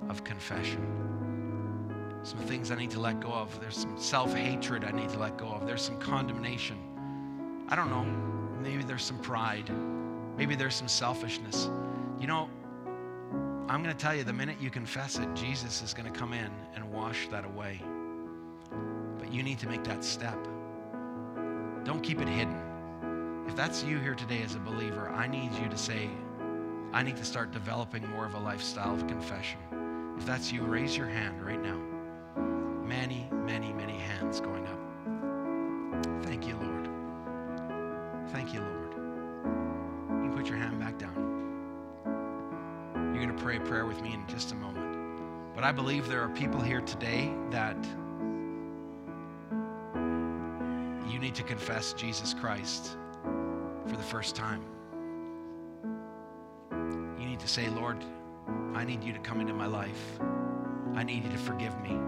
of 0.09 0.25
confession. 0.25 0.85
Some 2.25 2.41
things 2.41 2.73
I 2.73 2.75
need 2.75 2.91
to 2.91 3.01
let 3.01 3.21
go 3.21 3.29
of. 3.29 3.61
There's 3.61 3.77
some 3.77 3.97
self 3.97 4.35
hatred 4.35 4.83
I 4.83 4.91
need 4.91 5.11
to 5.11 5.19
let 5.21 5.39
go 5.39 5.47
of. 5.47 5.65
There's 5.65 5.83
some 5.83 6.01
condemnation. 6.01 6.77
I 7.69 7.77
don't 7.77 7.91
know. 7.91 8.05
Maybe 8.69 8.83
there's 8.83 9.05
some 9.05 9.19
pride. 9.19 9.71
Maybe 10.37 10.57
there's 10.57 10.75
some 10.75 10.89
selfishness. 10.89 11.71
You 12.19 12.27
know, 12.27 12.49
I'm 13.67 13.83
going 13.83 13.97
to 13.97 14.01
tell 14.01 14.15
you 14.15 14.25
the 14.25 14.33
minute 14.33 14.59
you 14.61 14.71
confess 14.71 15.19
it, 15.19 15.27
Jesus 15.35 15.81
is 15.81 15.95
going 15.95 16.13
to 16.13 16.19
come 16.19 16.35
in 16.35 16.51
and 16.75 16.93
wash 16.93 17.29
that 17.29 17.47
away. 17.47 17.81
But 19.19 19.33
you 19.33 19.43
need 19.43 19.59
to 19.61 19.67
make 19.67 19.83
that 19.85 20.05
step. 20.05 20.37
Don't 21.83 22.03
keep 22.03 22.21
it 22.21 22.29
hidden. 22.29 22.61
If 23.49 23.57
that's 23.57 23.83
you 23.83 23.99
here 23.99 24.15
today 24.15 24.43
as 24.43 24.55
a 24.55 24.59
believer, 24.59 25.09
I 25.09 25.27
need 25.27 25.51
you 25.55 25.67
to 25.71 25.79
say, 25.79 26.11
I 26.93 27.03
need 27.03 27.17
to 27.17 27.25
start 27.25 27.53
developing 27.53 28.07
more 28.11 28.27
of 28.27 28.35
a 28.35 28.39
lifestyle 28.39 28.93
of 28.93 29.07
confession. 29.07 29.59
If 30.19 30.27
that's 30.27 30.53
you, 30.53 30.63
raise 30.63 30.95
your 30.95 31.09
hand 31.09 31.43
right 31.43 31.61
now. 31.61 31.94
Prayer 43.75 43.87
with 43.87 44.01
me 44.03 44.15
in 44.15 44.25
just 44.29 44.53
a 44.53 44.55
moment. 44.55 44.87
But 45.53 45.65
I 45.65 45.73
believe 45.73 46.07
there 46.07 46.23
are 46.23 46.29
people 46.29 46.61
here 46.61 46.81
today 46.83 47.35
that 47.51 47.77
you 51.13 51.19
need 51.19 51.35
to 51.35 51.43
confess 51.43 51.93
Jesus 51.93 52.35
Christ 52.35 52.97
for 53.85 53.97
the 53.97 54.03
first 54.05 54.37
time. 54.37 54.63
You 57.19 57.27
need 57.27 57.41
to 57.41 57.49
say, 57.49 57.69
Lord, 57.69 57.97
I 58.75 58.85
need 58.85 59.03
you 59.03 59.13
to 59.13 59.19
come 59.19 59.41
into 59.41 59.55
my 59.55 59.67
life. 59.67 60.21
I 60.95 61.03
need 61.03 61.25
you 61.25 61.31
to 61.31 61.39
forgive 61.39 61.77
me. 61.81 61.99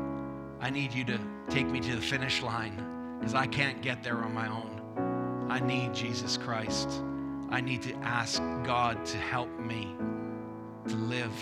I 0.61 0.71
need 0.71 0.93
you 0.93 1.05
to 1.07 1.19
take 1.49 1.67
me 1.67 1.81
to 1.81 1.97
the 1.97 2.01
finish 2.01 2.43
line 2.43 3.19
because 3.19 3.35
I 3.35 3.49
can't 3.49 3.83
get 3.83 4.05
there 4.05 4.19
on 4.19 4.33
my 4.33 4.47
own. 4.47 5.49
I 5.51 5.59
need 5.59 5.95
Jesus 5.95 6.37
Christ. 6.37 7.03
I 7.51 7.61
need 7.61 7.83
to 7.83 7.95
ask 8.05 8.41
God 8.63 9.05
to 9.07 9.19
help 9.19 9.51
me 9.59 9.97
to 10.89 10.97
live 10.97 11.33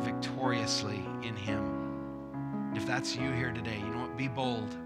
victoriously 0.00 1.04
in 1.22 1.36
Him. 1.36 2.72
If 2.74 2.86
that's 2.86 3.16
you 3.16 3.30
here 3.32 3.52
today, 3.52 3.78
you 3.78 3.86
know 3.86 4.00
what? 4.00 4.16
Be 4.16 4.28
bold. 4.28 4.76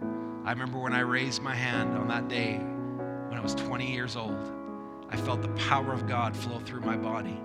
I 0.45 0.51
remember 0.53 0.79
when 0.79 0.93
I 0.93 1.01
raised 1.01 1.43
my 1.43 1.55
hand 1.55 1.97
on 1.97 2.09
that 2.09 2.29
day 2.29 2.59
when 3.35 3.39
I 3.39 3.43
was 3.43 3.55
20 3.55 3.91
years 3.91 4.15
old, 4.15 4.53
I 5.11 5.17
felt 5.17 5.43
the 5.43 5.49
power 5.49 5.93
of 5.93 6.07
God 6.07 6.37
flow 6.37 6.61
through 6.61 6.83
my 6.83 6.97
body. 6.97 7.37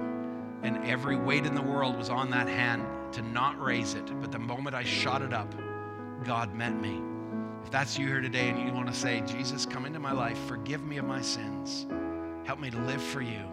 And 0.61 0.85
every 0.85 1.15
weight 1.15 1.45
in 1.45 1.55
the 1.55 1.61
world 1.61 1.97
was 1.97 2.09
on 2.09 2.29
that 2.31 2.47
hand 2.47 2.85
to 3.13 3.21
not 3.21 3.59
raise 3.59 3.95
it. 3.95 4.05
But 4.21 4.31
the 4.31 4.39
moment 4.39 4.75
I 4.75 4.83
shot 4.83 5.21
it 5.21 5.33
up, 5.33 5.53
God 6.23 6.53
met 6.53 6.79
me. 6.79 7.01
If 7.63 7.71
that's 7.71 7.97
you 7.97 8.05
here 8.07 8.21
today 8.21 8.49
and 8.49 8.59
you 8.59 8.73
want 8.73 8.87
to 8.87 8.93
say, 8.93 9.21
Jesus, 9.21 9.65
come 9.65 9.85
into 9.85 9.99
my 9.99 10.11
life, 10.11 10.37
forgive 10.47 10.83
me 10.83 10.97
of 10.97 11.05
my 11.05 11.21
sins, 11.21 11.87
help 12.45 12.59
me 12.59 12.69
to 12.69 12.79
live 12.81 13.01
for 13.01 13.21
you, 13.21 13.43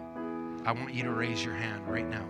I 0.65 0.73
want 0.73 0.93
you 0.93 1.03
to 1.03 1.11
raise 1.11 1.43
your 1.43 1.55
hand 1.55 1.87
right 1.87 2.07
now. 2.07 2.25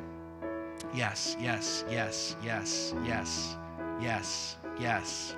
Yes, 0.93 1.35
yes, 1.39 1.83
yes, 1.89 2.35
yes, 2.43 2.93
yes, 3.03 3.55
yes, 3.99 4.55
yes, 4.79 5.35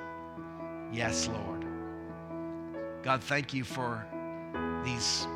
yes, 0.92 1.28
Lord. 1.28 1.66
God, 3.04 3.24
thank 3.24 3.54
you 3.54 3.64
for 3.64 4.06
these 4.84 5.28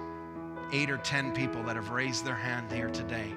eight 0.71 0.89
or 0.89 0.97
ten 0.97 1.33
people 1.33 1.63
that 1.63 1.75
have 1.75 1.89
raised 1.89 2.25
their 2.25 2.35
hand 2.35 2.71
here 2.71 2.89
today 2.89 3.31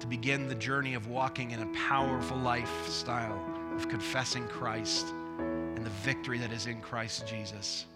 to 0.00 0.06
begin 0.06 0.46
the 0.48 0.54
journey 0.54 0.94
of 0.94 1.08
walking 1.08 1.52
in 1.52 1.62
a 1.62 1.66
powerful 1.88 2.36
lifestyle 2.36 3.40
of 3.74 3.88
confessing 3.88 4.46
Christ 4.48 5.06
and 5.38 5.84
the 5.84 5.90
victory 5.90 6.38
that 6.38 6.52
is 6.52 6.66
in 6.66 6.80
Christ 6.80 7.26
Jesus. 7.26 7.86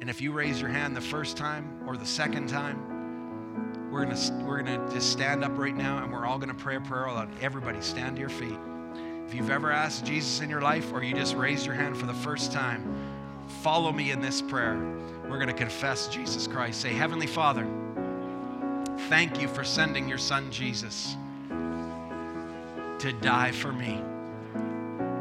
And 0.00 0.10
if 0.10 0.20
you 0.20 0.32
raise 0.32 0.60
your 0.60 0.70
hand 0.70 0.96
the 0.96 1.00
first 1.00 1.36
time 1.36 1.82
or 1.86 1.96
the 1.96 2.06
second 2.06 2.48
time, 2.48 2.93
we're 3.94 4.04
gonna 4.04 4.44
we're 4.44 4.60
gonna 4.60 4.90
just 4.92 5.12
stand 5.12 5.44
up 5.44 5.56
right 5.56 5.76
now 5.76 6.02
and 6.02 6.12
we're 6.12 6.26
all 6.26 6.36
gonna 6.36 6.52
pray 6.52 6.74
a 6.74 6.80
prayer 6.80 7.08
out. 7.08 7.28
Everybody 7.40 7.80
stand 7.80 8.16
to 8.16 8.20
your 8.20 8.28
feet. 8.28 8.58
If 9.24 9.32
you've 9.32 9.50
ever 9.50 9.70
asked 9.70 10.04
Jesus 10.04 10.40
in 10.40 10.50
your 10.50 10.60
life 10.60 10.92
or 10.92 11.04
you 11.04 11.14
just 11.14 11.36
raised 11.36 11.64
your 11.64 11.76
hand 11.76 11.96
for 11.96 12.06
the 12.06 12.12
first 12.12 12.50
time, 12.50 12.92
follow 13.62 13.92
me 13.92 14.10
in 14.10 14.20
this 14.20 14.42
prayer. 14.42 14.76
We're 15.30 15.38
gonna 15.38 15.52
confess 15.52 16.08
Jesus 16.08 16.48
Christ. 16.48 16.80
Say, 16.80 16.92
Heavenly 16.92 17.28
Father, 17.28 17.68
thank 19.08 19.40
you 19.40 19.46
for 19.46 19.62
sending 19.62 20.08
your 20.08 20.18
son 20.18 20.50
Jesus 20.50 21.16
to 22.98 23.12
die 23.20 23.52
for 23.52 23.72
me. 23.72 24.02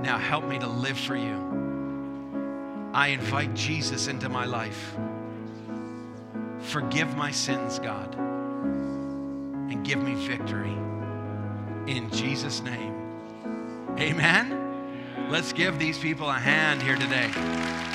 Now 0.01 0.17
help 0.17 0.45
me 0.45 0.57
to 0.57 0.67
live 0.67 0.97
for 0.97 1.15
you. 1.15 2.89
I 2.91 3.09
invite 3.09 3.53
Jesus 3.53 4.07
into 4.07 4.30
my 4.30 4.45
life. 4.45 4.95
Forgive 6.59 7.15
my 7.15 7.30
sins, 7.30 7.78
God, 7.78 8.17
give 9.84 10.00
me 10.00 10.16
victory. 10.16 10.78
In 11.88 12.10
Jesus' 12.12 12.62
name. 12.62 12.94
Amen. 14.00 15.30
Let's 15.30 15.54
give 15.54 15.78
these 15.78 15.98
people 15.98 16.30
a 16.30 16.40
hand 16.40 16.82
here 16.82 16.96
today. 16.96 17.93